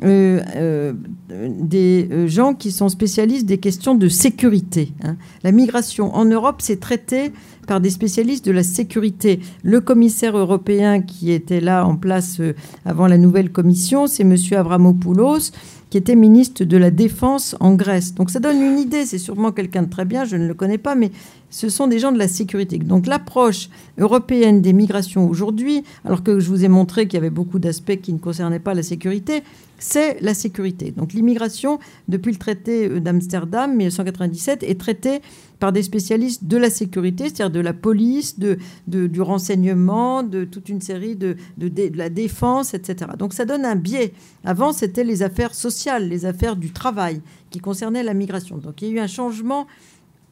[0.04, 0.94] euh,
[1.30, 4.94] des gens qui sont spécialistes des questions de sécurité.
[5.04, 5.18] Hein.
[5.44, 7.32] La migration en Europe, c'est traité
[7.68, 9.40] par des spécialistes de la sécurité.
[9.64, 12.42] Le commissaire européen qui était là en place
[12.86, 14.36] avant la nouvelle commission, c'est M.
[14.52, 15.52] Avramopoulos
[15.90, 18.14] qui était ministre de la Défense en Grèce.
[18.14, 20.78] Donc ça donne une idée, c'est sûrement quelqu'un de très bien, je ne le connais
[20.78, 21.12] pas, mais
[21.50, 22.78] ce sont des gens de la sécurité.
[22.78, 27.30] Donc l'approche européenne des migrations aujourd'hui, alors que je vous ai montré qu'il y avait
[27.30, 29.44] beaucoup d'aspects qui ne concernaient pas la sécurité,
[29.80, 30.92] c'est la sécurité.
[30.92, 35.22] Donc l'immigration, depuis le traité euh, d'Amsterdam 1997, est traitée
[35.60, 40.70] par des spécialistes de la sécurité, c'est-à-dire de la police, de, du renseignement, de toute
[40.70, 43.12] une série de, de, la défense, etc.
[43.18, 44.14] Donc ça donne un biais.
[44.46, 48.58] Avant, c'était les affaires sociales, les affaires du travail qui concernaient la migration.
[48.58, 49.68] Donc il y a eu un changement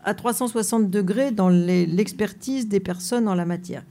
[0.08, 3.84] à 360 degrés dans l'expertise des personnes en la matière.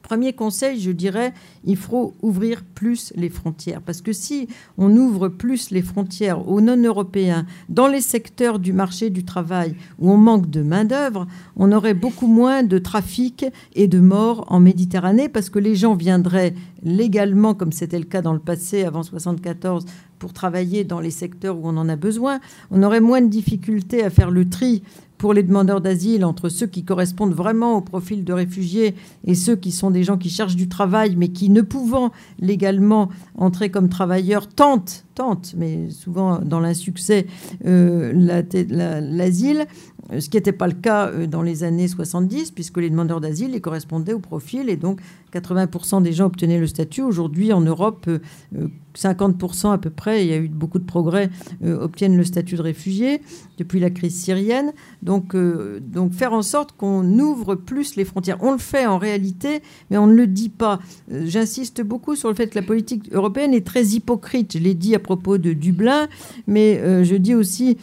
[0.00, 3.82] Premier conseil, je dirais, il faut ouvrir plus les frontières.
[3.82, 4.48] Parce que si
[4.78, 10.10] on ouvre plus les frontières aux non-européens dans les secteurs du marché du travail où
[10.10, 11.26] on manque de main-d'œuvre,
[11.56, 15.94] on aurait beaucoup moins de trafic et de morts en Méditerranée parce que les gens
[15.94, 19.84] viendraient légalement, comme c'était le cas dans le passé avant 1974,
[20.18, 22.40] pour travailler dans les secteurs où on en a besoin.
[22.70, 24.82] On aurait moins de difficultés à faire le tri
[25.18, 28.94] pour les demandeurs d'asile entre ceux qui correspondent vraiment au profil de réfugiés
[29.24, 33.08] et ceux qui sont des gens qui cherchent du travail mais qui, ne pouvant légalement
[33.34, 37.26] entrer comme travailleurs, tentent, tentent mais souvent dans l'insuccès,
[37.66, 38.12] euh,
[38.70, 39.66] l'asile.
[40.10, 43.52] Ce qui n'était pas le cas euh, dans les années 70, puisque les demandeurs d'asile
[43.52, 45.00] les correspondaient au profil, et donc
[45.32, 47.02] 80% des gens obtenaient le statut.
[47.02, 48.08] Aujourd'hui, en Europe,
[48.96, 51.30] 50% euh, à peu près, il y a eu beaucoup de progrès,
[51.62, 53.20] obtiennent le statut de réfugié
[53.58, 54.72] depuis la crise syrienne.
[55.02, 58.38] Donc, euh, donc faire en sorte qu'on ouvre plus les frontières.
[58.40, 60.78] On le fait en réalité, mais on ne le dit pas.
[61.12, 64.54] Euh, j'insiste beaucoup sur le fait que la politique européenne est très hypocrite.
[64.54, 66.08] Je l'ai dit à propos de Dublin,
[66.46, 67.76] mais euh, je dis aussi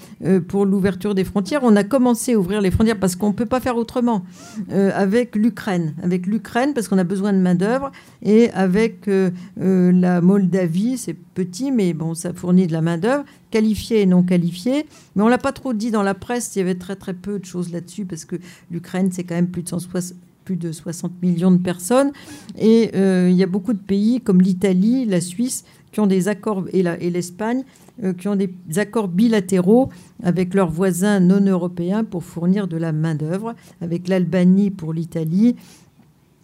[0.48, 1.62] pour l'ouverture des frontières.
[1.64, 4.24] On a commencé à ouvrir les frontières parce qu'on ne peut pas faire autrement
[4.70, 5.94] avec l'Ukraine.
[6.02, 7.92] Avec l'Ukraine parce qu'on a besoin de main-d'œuvre
[8.22, 9.10] et avec
[9.58, 14.86] la Moldavie, c'est petit, mais bon, ça fournit de la main-d'œuvre qualifiés et non qualifiés.
[15.16, 16.56] Mais on l'a pas trop dit dans la presse.
[16.56, 18.38] Il y avait très très peu de choses là-dessus parce que
[18.72, 22.12] l'Ukraine, c'est quand même plus de 160 plus de 60 millions de personnes.
[22.58, 26.28] Et euh, il y a beaucoup de pays comme l'Italie, la Suisse, qui ont des
[26.28, 27.64] accords, et l'Espagne,
[28.04, 29.90] euh, qui ont des accords bilatéraux
[30.22, 35.56] avec leurs voisins non européens pour fournir de la main-d'œuvre, avec l'Albanie pour l'Italie,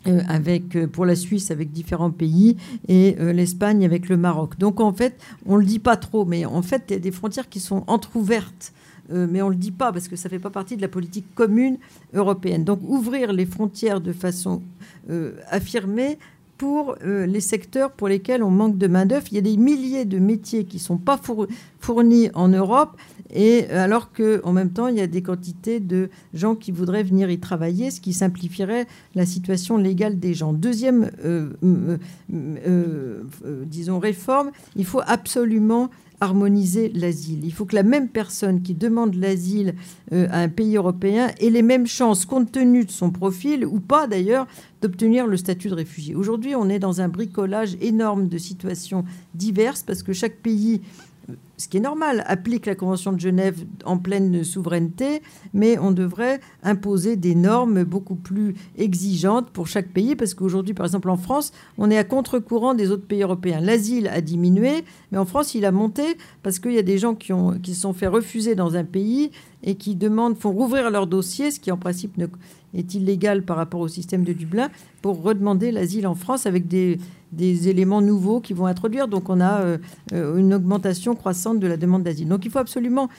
[0.08, 2.56] euh, avec, euh, pour la Suisse avec différents pays
[2.88, 4.58] et l'Espagne avec le Maroc.
[4.60, 7.12] Donc en fait, on le dit pas trop, mais en fait, il y a des
[7.12, 8.72] frontières qui sont entrouvertes.
[9.10, 10.88] mais on ne le dit pas parce que ça ne fait pas partie de la
[10.88, 11.78] politique commune
[12.14, 12.64] européenne.
[12.64, 14.62] Donc ouvrir les frontières de façon
[15.50, 16.18] affirmée
[16.62, 19.26] pour les secteurs pour lesquels on manque de main-d'œuvre.
[19.32, 21.20] Il y a des milliers de métiers qui ne sont pas
[21.80, 22.98] fournis en Europe
[23.34, 27.32] et alors qu'en même temps, il y a des quantités de gens qui voudraient venir
[27.32, 28.86] y travailler, ce qui simplifierait
[29.16, 30.54] la situation légale des gens.
[30.54, 31.98] Deuxième, euh, euh,
[32.32, 33.24] euh,
[33.66, 35.90] disons, réforme, il faut absolument
[36.22, 37.44] harmoniser l'asile.
[37.44, 39.76] Il faut que la même personne qui demande l'asile
[40.12, 44.08] à un pays européen ait les mêmes chances, compte tenu de son profil, ou pas
[44.08, 44.48] d'ailleurs,
[44.82, 46.16] d'obtenir le statut de réfugié.
[46.16, 49.04] Aujourd'hui, on est dans un bricolage énorme de situations
[49.34, 50.82] diverses parce que chaque pays
[51.62, 55.22] ce qui est normal, applique la Convention de Genève en pleine souveraineté,
[55.54, 60.88] mais on devrait imposer des normes beaucoup plus exigeantes pour chaque pays, parce qu'aujourd'hui, par
[60.88, 63.60] exemple, en France, on est à contre-courant des autres pays européens.
[63.60, 67.14] L'asile a diminué, mais en France, il a monté parce qu'il y a des gens
[67.14, 69.30] qui, se sont fait refuser dans un pays
[69.64, 72.20] et qui demandent, font rouvrir leur dossier, ce qui en principe
[72.74, 74.72] est illégal par rapport au système de Dublin,
[75.04, 76.98] pour redemander l'asile en France avec des,
[77.32, 79.08] des, éléments nouveaux qui vont introduire.
[79.08, 79.78] Donc on a euh,
[80.14, 82.28] euh, une augmentation croissante de la demande d'asile.
[82.28, 83.10] Donc il faut absolument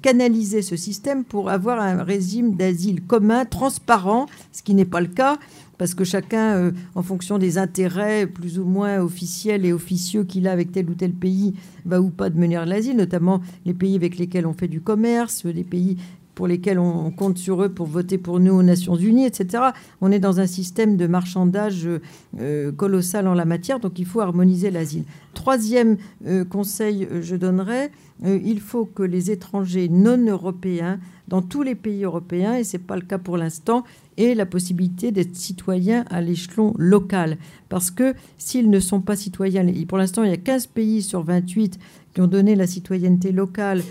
[0.00, 5.08] canaliser ce système pour avoir un régime d'asile commun, transparent, ce qui n'est pas le
[5.08, 5.38] cas
[5.82, 10.46] parce que chacun, euh, en fonction des intérêts plus ou moins officiels et officieux qu'il
[10.46, 11.54] a avec tel ou tel pays,
[11.84, 15.44] va ou pas de mener l'asile, notamment les pays avec lesquels on fait du commerce,
[15.44, 15.96] les pays
[16.34, 19.64] pour lesquels on compte sur eux pour voter pour nous aux Nations Unies, etc.
[20.00, 21.88] On est dans un système de marchandage
[22.40, 25.04] euh, colossal en la matière, donc il faut harmoniser l'asile.
[25.34, 27.90] Troisième euh, conseil, euh, je donnerais,
[28.24, 32.82] il faut que les étrangers non européens, dans tous les pays européens, et ce n'est
[32.82, 33.82] pas le cas pour l'instant,
[34.16, 37.36] aient la possibilité d'être citoyens à l'échelon local.
[37.68, 41.22] Parce que s'ils ne sont pas citoyens, pour l'instant, il y a 15 pays sur
[41.24, 41.80] 28
[42.14, 43.82] qui ont donné la citoyenneté locale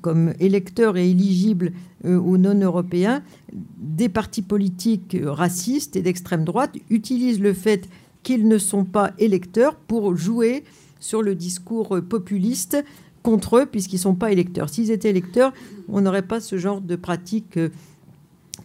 [0.00, 1.72] comme électeurs et éligibles
[2.04, 3.22] euh, aux non-européens,
[3.52, 7.88] des partis politiques racistes et d'extrême droite utilisent le fait
[8.22, 10.64] qu'ils ne sont pas électeurs pour jouer
[11.00, 12.84] sur le discours populiste
[13.22, 14.68] contre eux, puisqu'ils ne sont pas électeurs.
[14.68, 15.52] S'ils étaient électeurs,
[15.88, 17.70] on n'aurait pas ce genre de pratique euh,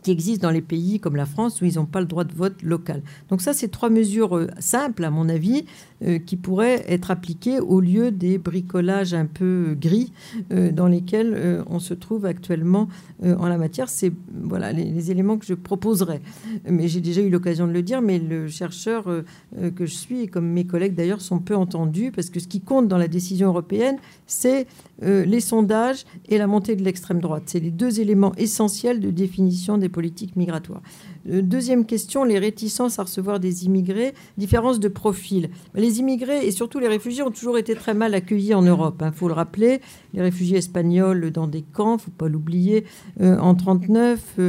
[0.05, 2.33] qui existent dans les pays comme la France où ils n'ont pas le droit de
[2.33, 3.01] vote local.
[3.29, 5.65] Donc ça, c'est trois mesures euh, simples, à mon avis,
[6.03, 10.13] euh, qui pourraient être appliquées au lieu des bricolages un peu gris
[10.51, 12.87] euh, dans lesquels on se trouve actuellement
[13.23, 13.89] en la matière.
[13.89, 14.11] C'est
[14.43, 16.21] voilà les, éléments que je proposerais.
[16.69, 20.27] Mais j'ai déjà eu l'occasion de le dire, mais le chercheur que je suis, et
[20.27, 23.47] comme mes collègues d'ailleurs, sont peu entendus, parce que ce qui compte dans la décision
[23.47, 23.97] européenne,
[24.27, 24.67] c'est
[25.03, 27.43] euh, les sondages et la montée de l'extrême droite.
[27.47, 30.81] C'est les deux éléments essentiels de définition des politiques migratoires.
[31.29, 35.49] Euh, deuxième question, les réticences à recevoir des immigrés, différence de profil.
[35.73, 38.95] Les immigrés et surtout les réfugiés ont toujours été très mal accueillis en Europe.
[39.01, 39.81] Il hein, faut le rappeler,
[40.13, 42.85] les réfugiés espagnols dans des camps, faut pas l'oublier,
[43.19, 44.39] euh, en 39.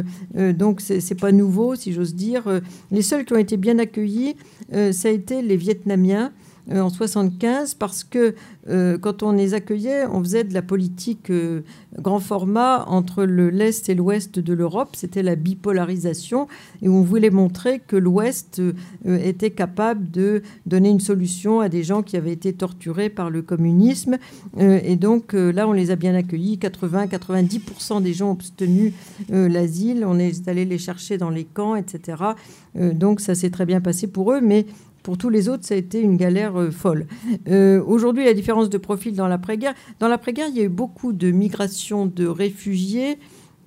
[0.55, 2.45] donc c'est pas nouveau, si j'ose dire.
[2.91, 4.37] Les seuls qui ont été bien accueillis,
[4.71, 6.33] ça a été les Vietnamiens
[6.73, 8.35] euh, en 75 parce que
[8.69, 11.61] euh, quand on les accueillait, on faisait de la politique euh,
[11.97, 14.97] grand format entre l'Est et l'Ouest de l'Europe.
[14.97, 16.49] C'était la bipolarisation
[16.83, 18.61] et on voulait montrer que l'Ouest
[19.07, 23.43] était capable de donner une solution à des gens qui avaient été torturés par le
[23.43, 24.19] communisme.
[24.59, 26.59] et donc là, on les a bien accueillis.
[26.59, 28.93] 80-90% des gens ont obtenu
[29.29, 30.05] l'asile.
[30.07, 32.23] On est allé les chercher dans les camps, etc.
[32.75, 34.41] donc ça s'est très bien passé pour eux.
[34.41, 34.67] Mais
[35.07, 37.07] pour tous les autres, ça a été une galère euh, folle.
[37.47, 39.73] Euh, aujourd'hui, la différence de profil dans l'après-guerre.
[40.01, 43.21] Dans l'après-guerre, il y a eu beaucoup de migrations de réfugiés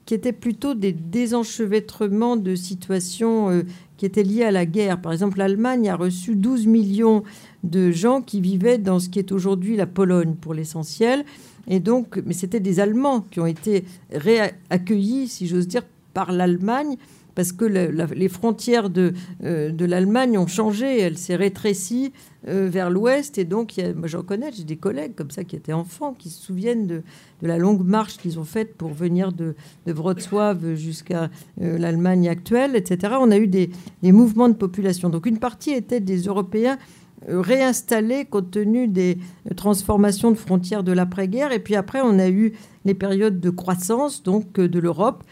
[0.05, 3.61] qui étaient plutôt des désenchevêtrements de situations euh,
[3.95, 4.99] qui étaient liées à la guerre.
[4.99, 7.23] Par exemple, l'Allemagne a reçu 12 millions
[7.63, 11.23] de gens qui vivaient dans ce qui est aujourd'hui la Pologne, pour l'essentiel.
[11.69, 15.83] Et donc, mais c'était des Allemands qui ont été réaccueillis, si j'ose dire,
[16.13, 16.97] par l'Allemagne
[17.39, 19.13] parce que les frontières de,
[19.45, 22.11] euh, de l'Allemagne ont changé, elle s'est rétrécie
[22.49, 25.71] euh, vers l'ouest, et donc moi j'en connais, j'ai des collègues comme ça qui étaient
[25.71, 27.01] enfants, qui se souviennent de,
[27.41, 31.29] de la longue marche qu'ils ont faite pour venir de, de Wrocław jusqu'à
[31.61, 33.13] euh, l'Allemagne actuelle, etc.
[33.21, 33.69] On a eu des,
[34.03, 35.07] des, mouvements de population.
[35.09, 36.77] Donc une partie était des Européens
[37.25, 39.17] réinstallés compte tenu des
[39.55, 42.51] transformations de frontières de l'après-guerre, et puis après on a eu
[42.83, 45.23] les périodes de croissance donc de l'Europe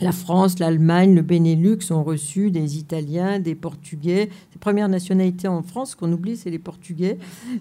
[0.00, 4.28] la France, l'Allemagne, le Benelux ont reçu des Italiens, des Portugais.
[4.52, 7.18] Les premières nationalités en France qu'on oublie, c'est les Portugais.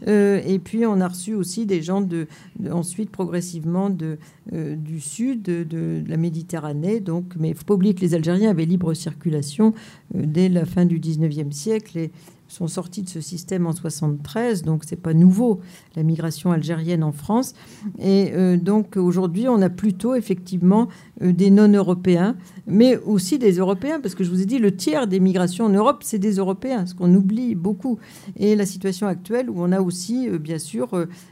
[0.08, 2.28] Euh, et puis on a reçu aussi des gens de,
[2.72, 4.18] ensuite progressivement de,
[4.52, 7.00] euh, du sud de, la Méditerranée.
[7.00, 9.74] Donc, mais il faut pas oublier que les Algériens avaient libre circulation
[10.16, 11.98] euh, dès la fin du 19e siècle.
[11.98, 12.12] Et
[12.50, 15.62] sont sortis de ce système en 73, donc c'est pas nouveau
[15.96, 17.56] la migration algérienne en France.
[17.98, 20.88] Et donc aujourd'hui, on a plutôt effectivement
[21.22, 22.36] des non-européens,
[22.66, 25.70] mais aussi des Européens, parce que je vous ai dit, le tiers des migrations en
[25.70, 27.99] Europe, c'est des Européens, ce qu'on oublie beaucoup.
[28.36, 30.89] Et la situation actuelle où on a aussi, euh, bien sûr,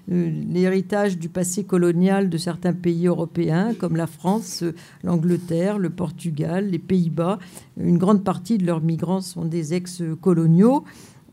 [0.07, 4.63] l'héritage du passé colonial de certains pays européens, comme la France,
[5.03, 7.39] l'Angleterre, le Portugal, les Pays-Bas.
[7.77, 10.83] Une grande partie de leurs migrants sont des ex-coloniaux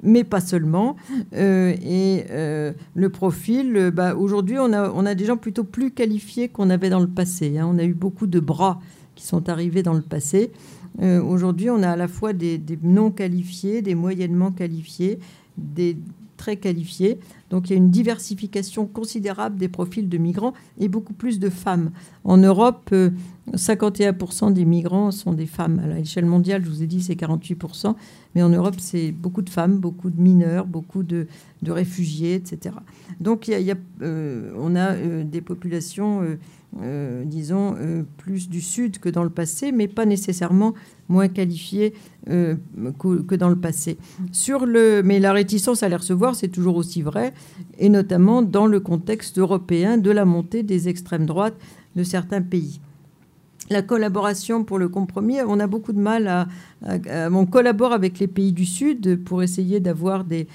[0.03, 0.97] mais pas seulement.
[1.35, 5.65] Euh, et euh, le profil, euh, bah, aujourd'hui, on a, on a des gens plutôt
[5.65, 7.59] plus qualifiés qu'on avait dans le passé.
[7.59, 7.69] Hein.
[7.71, 8.81] On a eu beaucoup de bras
[9.15, 10.53] qui sont arrivés dans le passé.
[11.01, 15.19] aujourd'hui, on a à la fois des, non qualifiés, des moyennement qualifiés,
[15.57, 15.97] des
[16.39, 17.19] très qualifiés.
[17.51, 21.51] Donc il y a une diversification considérable des profils de migrants et beaucoup plus de
[21.51, 21.91] femmes.
[22.25, 22.95] En Europe,
[23.53, 25.81] 51% des migrants sont des femmes.
[25.81, 27.95] À l'échelle mondiale, je vous ai dit, c'est 48%.
[28.35, 31.27] Mais en Europe, c'est beaucoup de femmes, beaucoup de mineurs, beaucoup de,
[31.67, 32.77] réfugiés, etc.
[33.21, 36.39] Donc il y a, euh, on a euh, des populations, euh,
[37.25, 37.77] disons,
[38.19, 40.75] plus du sud que dans le passé, mais pas nécessairement
[41.09, 41.95] moins qualifiées
[42.27, 43.99] que, dans le passé.
[44.33, 47.33] Sur le, mais la réticence à les recevoir, c'est toujours aussi vrai,
[47.79, 51.57] et notamment dans le contexte européen de la montée des extrêmes droites
[51.97, 52.81] de certains pays
[53.71, 56.49] la collaboration pour le compromis, on a beaucoup de mal à,
[57.31, 60.47] on collabore avec les pays du Sud pour essayer d'avoir des,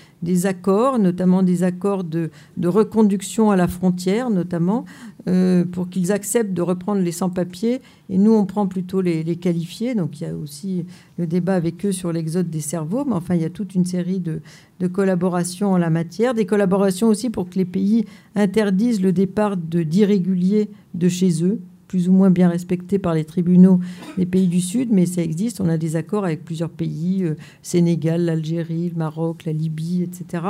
[0.46, 2.30] accords, notamment des accords de,
[2.64, 4.86] reconduction à la frontière, notamment
[5.28, 7.82] euh, pour qu'ils acceptent de reprendre les sans-papiers.
[8.10, 9.96] Et nous, on prend plutôt les, qualifiés.
[9.96, 10.86] Donc il y a aussi
[11.18, 13.06] le débat avec eux sur l'exode des cerveaux.
[13.06, 14.42] Mais enfin, il y a toute une série de,
[14.80, 16.34] de collaborations en la matière.
[16.34, 18.06] Des collaborations aussi pour que les pays
[18.36, 21.60] interdisent le départ d'irréguliers de chez eux
[21.94, 23.80] plus ou moins bien respecté par les tribunaux
[24.18, 25.62] des pays du Sud, mais ça existe.
[25.62, 30.44] On a des accords avec plusieurs pays, euh, Sénégal, l'Algérie, le Maroc, la Libye, etc.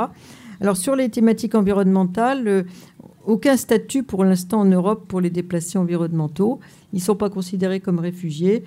[0.62, 2.62] Alors sur les thématiques environnementales, euh,
[3.26, 6.60] aucun statut pour l'instant en Europe pour les déplacés environnementaux.
[6.94, 8.64] Ils ne sont pas considérés comme réfugiés.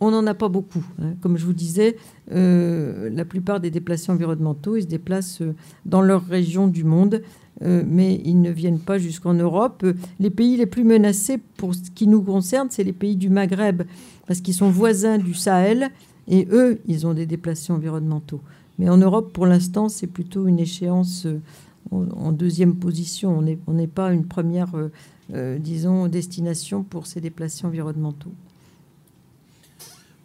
[0.00, 0.84] On n'en a pas beaucoup.
[1.02, 1.14] Hein.
[1.20, 1.96] Comme je vous disais,
[2.32, 5.42] euh, la plupart des déplacés environnementaux, ils se déplacent
[5.86, 7.22] dans leur région du monde
[7.62, 9.84] euh, mais ils ne viennent pas jusqu'en Europe.
[10.20, 13.82] Les pays les plus menacés, pour ce qui nous concerne, c'est les pays du Maghreb,
[14.26, 15.90] parce qu'ils sont voisins du Sahel,
[16.28, 18.40] et eux, ils ont des déplacés environnementaux.
[18.78, 21.40] Mais en Europe, pour l'instant, c'est plutôt une échéance euh,
[21.90, 23.42] en deuxième position.
[23.66, 24.72] On n'est pas une première,
[25.34, 28.32] euh, disons, destination pour ces déplacés environnementaux.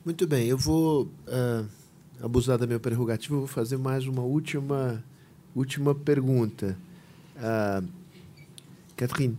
[0.06, 1.66] Muito bem, eu vou uh,
[2.22, 5.02] abusar da minha prerrogativa, vou fazer mais uma última,
[5.56, 6.78] última pergunta.
[7.38, 7.82] Euh,
[8.98, 9.38] Catherine,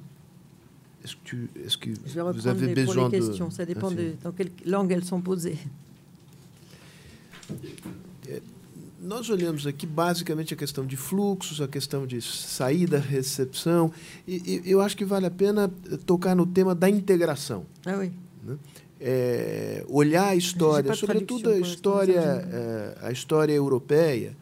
[1.04, 3.26] est-ce que, tu, est-ce que Je vais vous avez les, besoin pour les de...
[3.26, 3.50] questions.
[3.50, 3.96] Ça dépend Assim.
[3.96, 5.58] de dans quelle langue elles sont posées.
[9.02, 13.92] Nós olhamos aqui basicamente a questão de fluxos, a questão de saída, recepção,
[14.26, 15.70] e, e eu acho que vale a pena
[16.06, 17.66] tocar no tema da integração.
[17.84, 18.10] Ah oui.
[19.06, 24.34] É, olhar a história, Mas de sobretudo a história, é, a história europeia.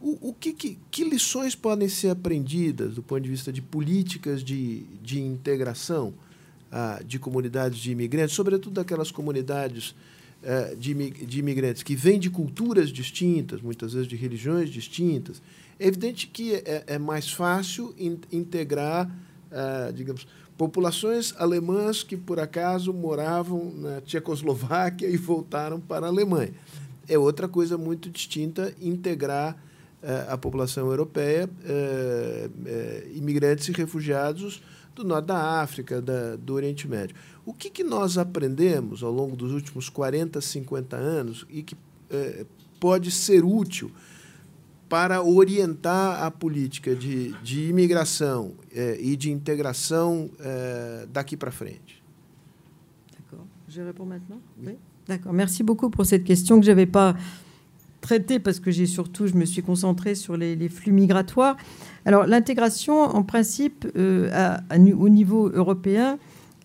[0.00, 4.44] O, o que, que, que lições podem ser aprendidas do ponto de vista de políticas
[4.44, 6.14] de, de integração
[6.70, 9.92] ah, de comunidades de imigrantes, sobretudo daquelas comunidades
[10.44, 15.42] eh, de, de imigrantes que vêm de culturas distintas, muitas vezes de religiões distintas,
[15.80, 19.10] é evidente que é, é mais fácil in- integrar,
[19.50, 26.54] ah, digamos, populações alemãs que por acaso moravam na Tchecoslováquia e voltaram para a Alemanha.
[27.08, 29.56] É outra coisa muito distinta integrar
[30.02, 34.62] eh, a população europeia, eh, eh, imigrantes e refugiados
[34.94, 37.14] do norte da África, da, do Oriente Médio.
[37.44, 41.76] O que, que nós aprendemos ao longo dos últimos 40, 50 anos e que
[42.78, 43.90] pode ser útil
[44.88, 52.02] para orientar a política de, de imigração eh, e de integração eh, daqui para frente?
[53.18, 53.44] D'accord.
[53.68, 54.40] Je réponds maintenant?
[54.64, 54.76] Oui.
[55.08, 55.32] D'accord.
[55.32, 57.16] Merci beaucoup pour cette question que je n'avais pas
[58.00, 61.56] traitée parce que j'ai surtout, je me suis concentrée sur les, les flux migratoires.
[62.04, 66.18] Alors, l'intégration, en principe, euh, à- à nu- au niveau européen,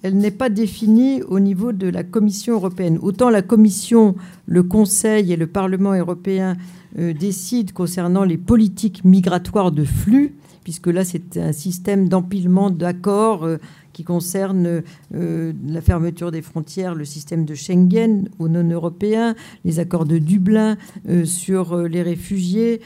[0.03, 2.97] elle n'est pas définie au niveau de la Commission européenne.
[3.01, 4.15] Autant la Commission,
[4.45, 6.57] le Conseil et le Parlement européen
[6.97, 13.43] euh, décident concernant les politiques migratoires de flux, puisque là, c'est un système d'empilement d'accords
[13.43, 13.57] euh,
[14.01, 14.81] qui concerne
[15.13, 20.75] euh, la fermeture des frontières, le système de Schengen aux non-européens, les accords de Dublin
[21.07, 22.81] euh, sur euh, les réfugiés,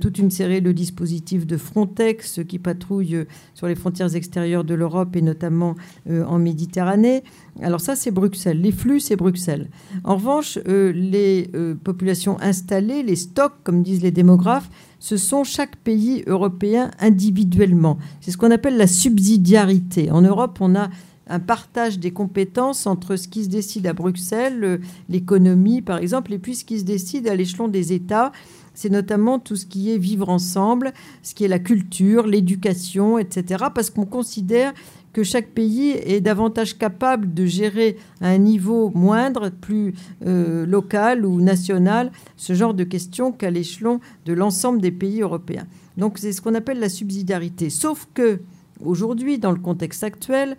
[0.00, 5.16] toute une série de dispositifs de Frontex qui patrouillent sur les frontières extérieures de l'Europe
[5.16, 5.74] et notamment
[6.08, 7.22] en Méditerranée.
[7.60, 8.60] Alors ça, c'est Bruxelles.
[8.60, 9.68] Les flux, c'est Bruxelles.
[10.04, 11.50] En revanche, les
[11.82, 17.98] populations installées, les stocks, comme disent les démographes, ce sont chaque pays européen individuellement.
[18.20, 20.10] C'est ce qu'on appelle la subsidiarité.
[20.10, 20.88] En Europe, on a
[21.28, 26.32] un partage des compétences entre ce qui se décide à Bruxelles, euh, l'économie par exemple,
[26.32, 28.32] et puis ce qui se décide à l'échelon des États.
[28.74, 30.92] C'est notamment tout ce qui est vivre ensemble,
[31.22, 33.64] ce qui est la culture, l'éducation, etc.
[33.74, 34.72] Parce qu'on considère
[35.18, 39.92] que chaque pays est davantage capable de gérer à un niveau moindre, plus
[40.24, 45.66] euh, local ou national, ce genre de questions qu'à l'échelon de l'ensemble des pays européens.
[45.96, 47.68] Donc c'est ce qu'on appelle la subsidiarité.
[47.68, 48.38] Sauf que
[48.84, 50.56] aujourd'hui, dans le contexte actuel,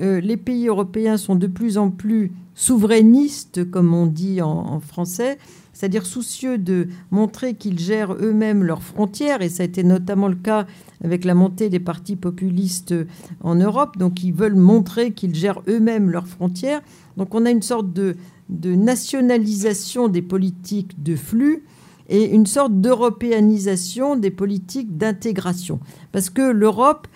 [0.00, 4.80] euh, les pays européens sont de plus en plus souverainistes, comme on dit en, en
[4.80, 5.38] français,
[5.72, 10.36] c'est-à-dire soucieux de montrer qu'ils gèrent eux-mêmes leurs frontières, et ça a été notamment le
[10.36, 10.66] cas
[11.02, 12.94] avec la montée des partis populistes
[13.40, 16.80] en Europe, donc ils veulent montrer qu'ils gèrent eux-mêmes leurs frontières.
[17.16, 18.16] Donc on a une sorte de,
[18.48, 21.64] nationalisation des politiques de flux
[22.08, 25.80] et une sorte d'européanisation des politiques d'intégration.
[26.12, 27.06] Parce que l'Europe,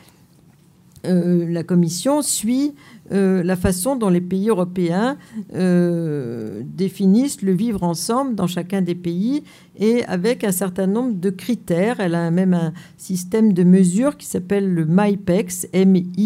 [1.05, 2.74] euh, la Commission suit
[3.12, 5.16] euh, la façon dont les pays européens
[5.55, 9.43] euh, définissent le vivre ensemble dans chacun des pays
[9.78, 12.01] et avec un certain nombre de critères.
[12.01, 16.16] Elle a même un système de mesure qui s'appelle le MIPEX, M-I-P-E-X,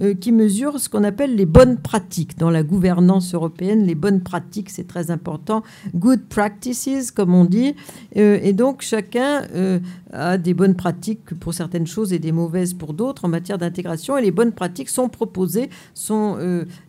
[0.00, 3.84] euh, qui mesure ce qu'on appelle les bonnes pratiques dans la gouvernance européenne.
[3.84, 5.62] Les bonnes pratiques, c'est très important.
[5.94, 7.74] Good practices, comme on dit.
[8.16, 12.72] Euh, et donc, chacun euh, a des bonnes pratiques pour certaines choses et des mauvaises
[12.72, 14.16] pour d'autres en matière d'intégration.
[14.16, 16.38] Et les bonnes pratiques sont proposées, sont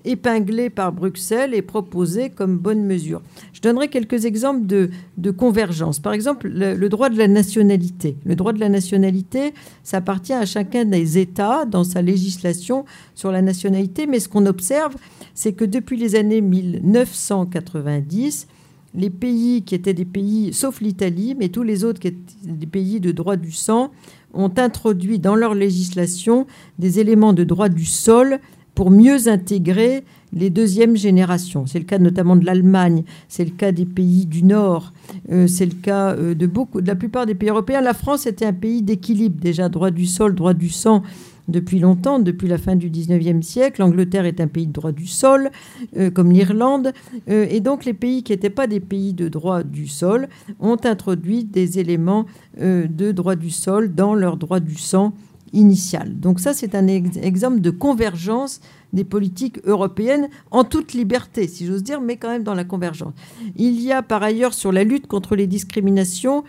[0.05, 3.21] épinglées par Bruxelles et proposées comme bonnes mesures.
[3.51, 5.99] Je donnerai quelques exemples de, convergence.
[5.99, 8.17] Par exemple, le, le droit de la nationalité.
[8.23, 9.53] Le droit de la nationalité,
[9.83, 14.07] ça appartient à chacun des États dans sa législation sur la nationalité.
[14.07, 14.95] Mais ce qu'on observe,
[15.33, 18.47] c'est que depuis les années 1990,
[18.95, 22.67] les pays qui étaient des pays, sauf l'Italie, mais tous les autres qui étaient des
[22.67, 23.91] pays de droit du sang,
[24.33, 26.47] ont introduit dans leur législation
[26.79, 28.39] des éléments de droit du sol
[28.75, 31.67] pour mieux intégrer les deuxièmes générations.
[31.67, 34.93] C'est le cas notamment de l'Allemagne, c'est le cas des pays du Nord,
[35.31, 37.81] euh, c'est le cas euh, de beaucoup, de la plupart des pays européens.
[37.81, 41.03] La France était un pays d'équilibre, déjà droit du sol, droit du sang
[41.47, 43.81] depuis longtemps, depuis la fin du 19e siècle.
[43.81, 45.49] L'Angleterre est un pays de droit du sol,
[45.97, 46.93] euh, comme l'Irlande.
[47.29, 50.27] Euh, et donc les pays qui n'étaient pas des pays de droit du sol
[50.59, 52.25] ont introduit des éléments
[52.61, 55.13] euh, de droit du sol dans leur droit du sang
[55.53, 56.19] initial.
[56.19, 58.59] Donc ça, c'est un ex exemple de convergence
[58.91, 63.13] des politiques européennes en toute liberté, si j'ose dire, mais quand même dans la convergence.
[63.55, 66.43] Il y a par ailleurs sur la lutte contre les discriminations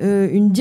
[0.00, 0.52] une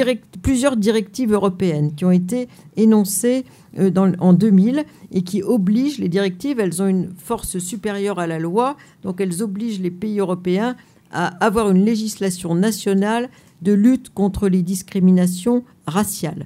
[0.42, 3.46] plusieurs directives européennes qui ont été énoncées
[3.78, 8.40] dans, en 2000 et qui obligent, les directives, elles ont une force supérieure à la
[8.40, 10.76] loi, donc elles obligent les pays européens
[11.12, 13.30] à avoir une législation nationale
[13.62, 16.46] de lutte contre les discriminations raciales.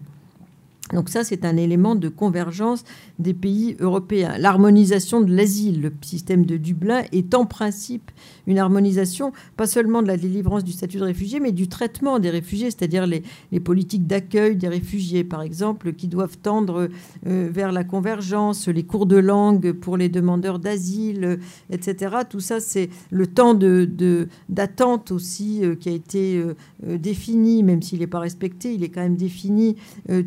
[0.91, 2.84] Donc ça, c'est un élément de convergence
[3.18, 4.38] des pays européens.
[4.38, 8.11] L'harmonisation de l'asile, le système de Dublin, est en principe
[8.47, 12.30] une harmonisation, pas seulement de la délivrance du statut de réfugié, mais du traitement des
[12.30, 13.23] réfugiés, c'est-à-dire les,
[13.61, 16.89] politiques d'accueil des réfugiés, par exemple, qui doivent tendre
[17.26, 21.39] euh, vers la convergence, les cours de langue pour les demandeurs d'asile,
[21.72, 22.18] etc.
[22.30, 27.81] Tout ça, c'est le temps d'attente de, aussi euh, qui a été euh, défini, même
[27.81, 29.77] s'il n'est pas respecté, il est quand même défini.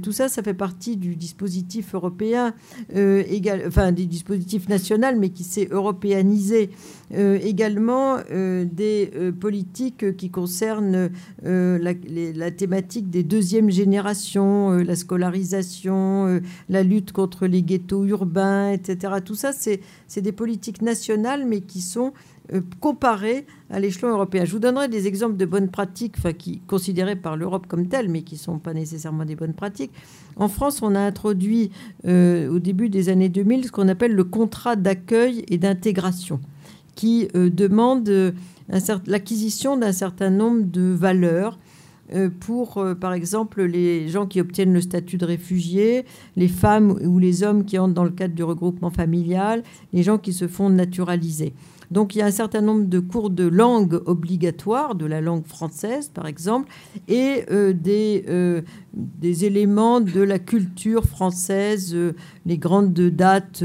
[0.02, 2.54] tout ça, ça fait partie du dispositif européen,
[2.94, 6.70] égal, enfin, du dispositif national, mais qui s'est européanisé
[7.14, 11.10] euh, également euh, des euh, politiques qui concernent
[11.42, 19.14] la, thématique des deuxièmes générations, la scolarisation, la lutte contre les ghettos urbains, etc.
[19.24, 22.12] Tout ça, c'est des politiques nationales, mais qui sont
[22.80, 24.44] comparées à l'échelon européen.
[24.44, 28.22] Je vous donnerai des exemples de bonnes pratiques, qui considérées par l'Europe comme telles, mais
[28.22, 29.92] qui ne sont pas nécessairement des bonnes pratiques.
[30.36, 31.70] En France, on a introduit
[32.04, 36.40] au début des années 2000 ce qu'on appelle le contrat d'accueil et d'intégration
[36.96, 38.32] qui euh, demande euh,
[39.06, 41.65] l'acquisition d'un certain nombre de valeurs euh,
[42.40, 46.04] pour, par exemple, les gens qui obtiennent le statut de réfugié,
[46.36, 49.62] les femmes ou les hommes qui entrent dans le cadre du regroupement familial,
[49.92, 51.52] les gens qui se font naturaliser.
[51.90, 55.46] Donc il y a un certain nombre de cours de langue obligatoires, de la langue
[55.46, 56.70] française par exemple,
[57.08, 58.62] et euh, des, euh,
[58.94, 62.14] des éléments de la culture française, euh,
[62.44, 63.62] les grandes dates,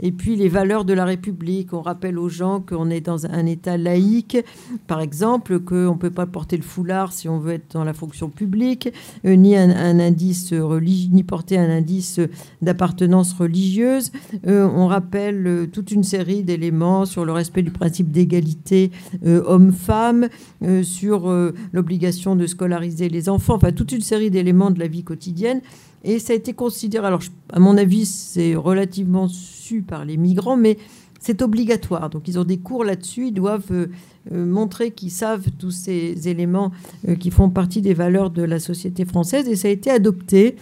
[0.00, 1.72] et puis les valeurs de la République.
[1.72, 4.38] On rappelle aux gens qu'on est dans un État laïque,
[4.86, 7.92] par exemple, qu'on ne peut pas porter le foulard si on veut être dans la
[7.92, 8.92] fonction publique,
[9.24, 12.20] ni un, indice religieux, ni porter un indice
[12.60, 14.12] d'appartenance religieuse.
[14.46, 18.90] on rappelle toute une série d'éléments sur le respect du principe d'égalité
[19.24, 20.28] euh, homme-femme,
[20.62, 24.86] euh, sur euh, l'obligation de scolariser les enfants, enfin toute une série d'éléments de la
[24.86, 25.60] vie quotidienne.
[26.04, 27.22] Et ça a été considéré, alors
[27.52, 30.78] à mon avis c'est relativement su par les migrants, mais
[31.22, 32.10] c'est obligatoire.
[32.10, 33.88] Donc ils ont des cours là-dessus, ils doivent
[34.30, 36.72] montrer qu'ils savent tous ces éléments
[37.20, 39.48] qui font partie des valeurs de la société française.
[39.48, 40.56] Et ça a été adopté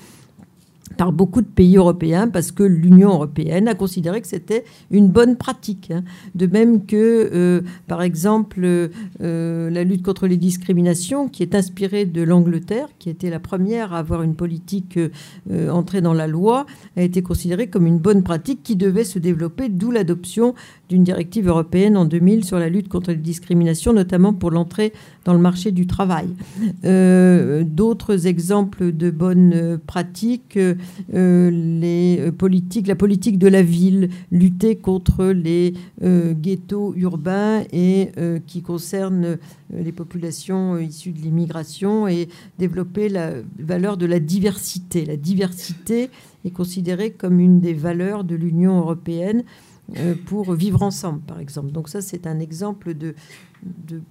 [0.97, 5.37] par beaucoup de pays européens parce que l'Union européenne a considéré que c'était une bonne
[5.37, 5.91] pratique.
[5.91, 6.03] Hein.
[6.35, 12.07] De même que, euh, par exemple, euh, la lutte contre les discriminations, qui est inspirée
[12.07, 16.67] de l'Angleterre, qui était la première à avoir une politique euh, entrée dans la loi,
[16.97, 20.55] a été considérée comme une bonne pratique qui devait se développer, d'où l'adoption
[20.89, 24.93] d'une directive européenne en 2000 sur la lutte contre les discriminations, notamment pour l'entrée
[25.25, 26.29] dans le marché du travail.
[26.83, 30.75] D'autres exemples de bonnes pratiques euh,
[31.13, 38.39] les politiques, la politique de la ville, lutter contre les euh, ghettos urbains et euh,
[38.47, 39.39] qui concernent
[39.73, 42.29] les populations issues de l'immigration et
[42.59, 45.05] développer la valeur de la diversité.
[45.05, 46.11] La diversité
[46.45, 49.45] est considérée comme une des valeurs de l'Union européenne
[50.25, 51.73] pour vivre ensemble, par exemple.
[51.73, 53.17] Donc ça, c'est un exemple de,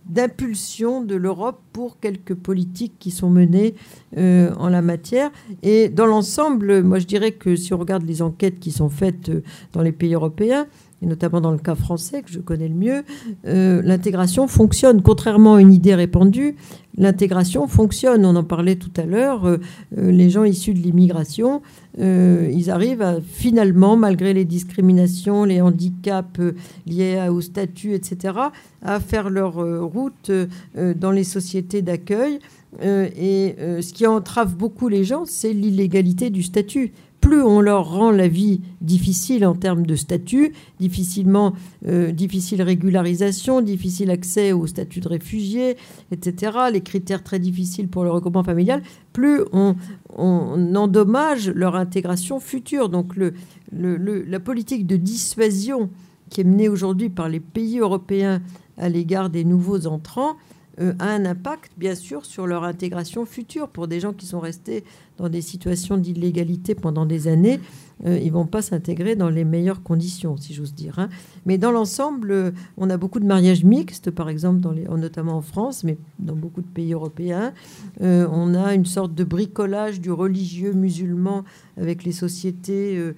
[0.06, 3.76] d'impulsion de, l'Europe pour quelques politiques qui sont menées
[4.18, 5.32] euh, en la matière.
[5.64, 9.30] Et dans l'ensemble, moi je dirais que si on regarde les enquêtes qui sont faites
[9.30, 9.44] euh,
[9.74, 10.68] dans les pays européens,
[11.02, 13.04] et notamment dans le cas français que je connais le mieux,
[13.46, 15.02] euh, l'intégration fonctionne.
[15.02, 16.56] Contrairement à une idée répandue,
[16.98, 18.26] l'intégration fonctionne.
[18.26, 19.46] On en parlait tout à l'heure.
[19.46, 19.58] Euh,
[19.98, 21.62] euh, les gens issus de l'immigration,
[21.98, 26.40] ils arrivent finalement, malgré les discriminations, les handicaps
[26.86, 28.38] liés au statut, etc.,
[28.82, 30.32] à faire leur route
[30.78, 32.40] dans les sociétés d'accueil.
[32.82, 36.94] et ce qui entrave beaucoup les gens, c'est l'illégalité du statut
[37.30, 41.54] plus on leur rend la vie difficile en termes de statut, difficilement,
[41.86, 45.78] euh, difficile régularisation, difficile accès au statut de réfugié,
[46.10, 48.82] etc., les critères très difficiles pour le regroupement familial,
[49.14, 49.76] plus on,
[50.18, 52.90] endommage leur intégration future.
[52.90, 53.36] Donc le,
[53.72, 55.92] la politique de dissuasion
[56.32, 58.42] qui est menée aujourd'hui par les pays européens
[58.80, 60.36] à l'égard des nouveaux entrants,
[60.80, 63.68] euh, a un impact, bien sûr, sur leur intégration future.
[63.68, 64.86] Pour des gens qui sont restés
[65.18, 67.60] dans des situations d'illégalité pendant des années,
[68.06, 70.98] euh, ils vont pas s'intégrer dans les meilleures conditions, si j'ose dire.
[70.98, 71.10] Hein.
[71.46, 74.62] Mais dans l'ensemble, euh, on a beaucoup de mariages mixtes, par exemple,
[74.98, 77.54] notamment en France, mais dans beaucoup de pays européens.
[78.00, 81.44] on a une sorte de bricolage du religieux musulman
[81.78, 83.14] avec les sociétés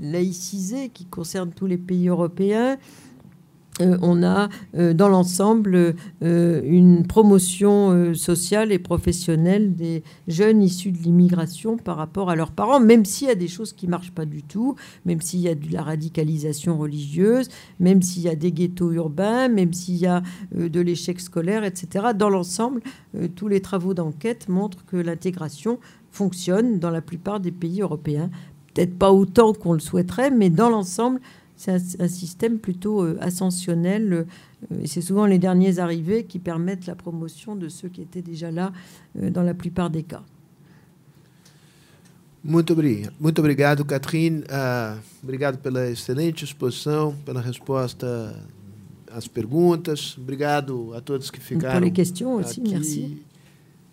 [0.00, 2.76] laïcisées qui concernent tous les pays européens.
[3.80, 10.92] Euh, on a euh, dans l'ensemble euh, une promotion sociale et professionnelle des jeunes issus
[10.92, 13.92] de l'immigration par rapport à leurs parents, même s'il y a des choses qui ne
[13.92, 14.76] marchent pas du tout,
[15.06, 17.48] même s'il y a de la radicalisation religieuse,
[17.80, 20.22] même s'il y a des ghettos urbains, même s'il y a
[20.54, 22.08] de l'échec scolaire, etc.
[22.14, 22.82] Dans l'ensemble,
[23.34, 25.78] tous les travaux d'enquête montrent que l'intégration
[26.10, 28.30] fonctionne dans la plupart des pays européens.
[28.74, 31.20] Peut-être pas autant qu'on le souhaiterait, mais dans l'ensemble,
[31.56, 34.12] c'est un, système plutôt euh, ascensionnel.
[34.12, 38.22] Euh, et c'est souvent les derniers arrivés qui permettent la promotion de ceux qui étaient
[38.22, 38.72] déjà là
[39.18, 40.22] euh, dans la plupart des cas.
[42.44, 44.42] Muito obrigado, muito obrigado Catherine.
[44.50, 48.34] Uh, obrigado pela excelente exposição, pela resposta
[49.12, 50.18] às perguntas.
[50.18, 53.22] Obrigado a todos que ficaram Pour les questions aussi, aqui merci.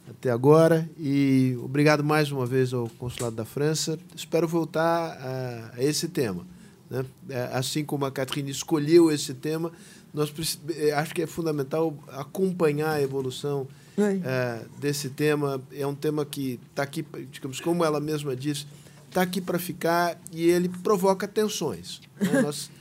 [0.09, 0.89] até agora.
[0.97, 3.99] E obrigado mais uma vez ao Consulado da França.
[4.15, 6.43] Espero voltar a, a esse tema.
[6.89, 7.05] Né?
[7.29, 9.71] É, assim como a Catrine escolheu esse tema,
[10.13, 10.33] nós
[10.75, 13.67] é, acho que é fundamental acompanhar a evolução
[13.97, 15.61] é, desse tema.
[15.71, 18.65] É um tema que está aqui, digamos, como ela mesma disse,
[19.07, 22.01] está aqui para ficar e ele provoca tensões.
[22.19, 22.41] Né?
[22.41, 22.71] nós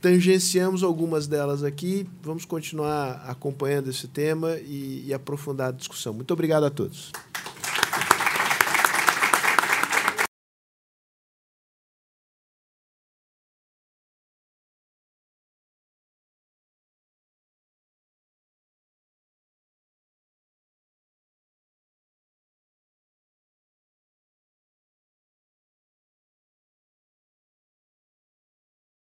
[0.00, 2.06] tangenciamos algumas delas aqui.
[2.22, 6.12] Vamos continuar acompanhando esse tema e, e aprofundar a discussão.
[6.12, 7.12] Muito obrigado a todos.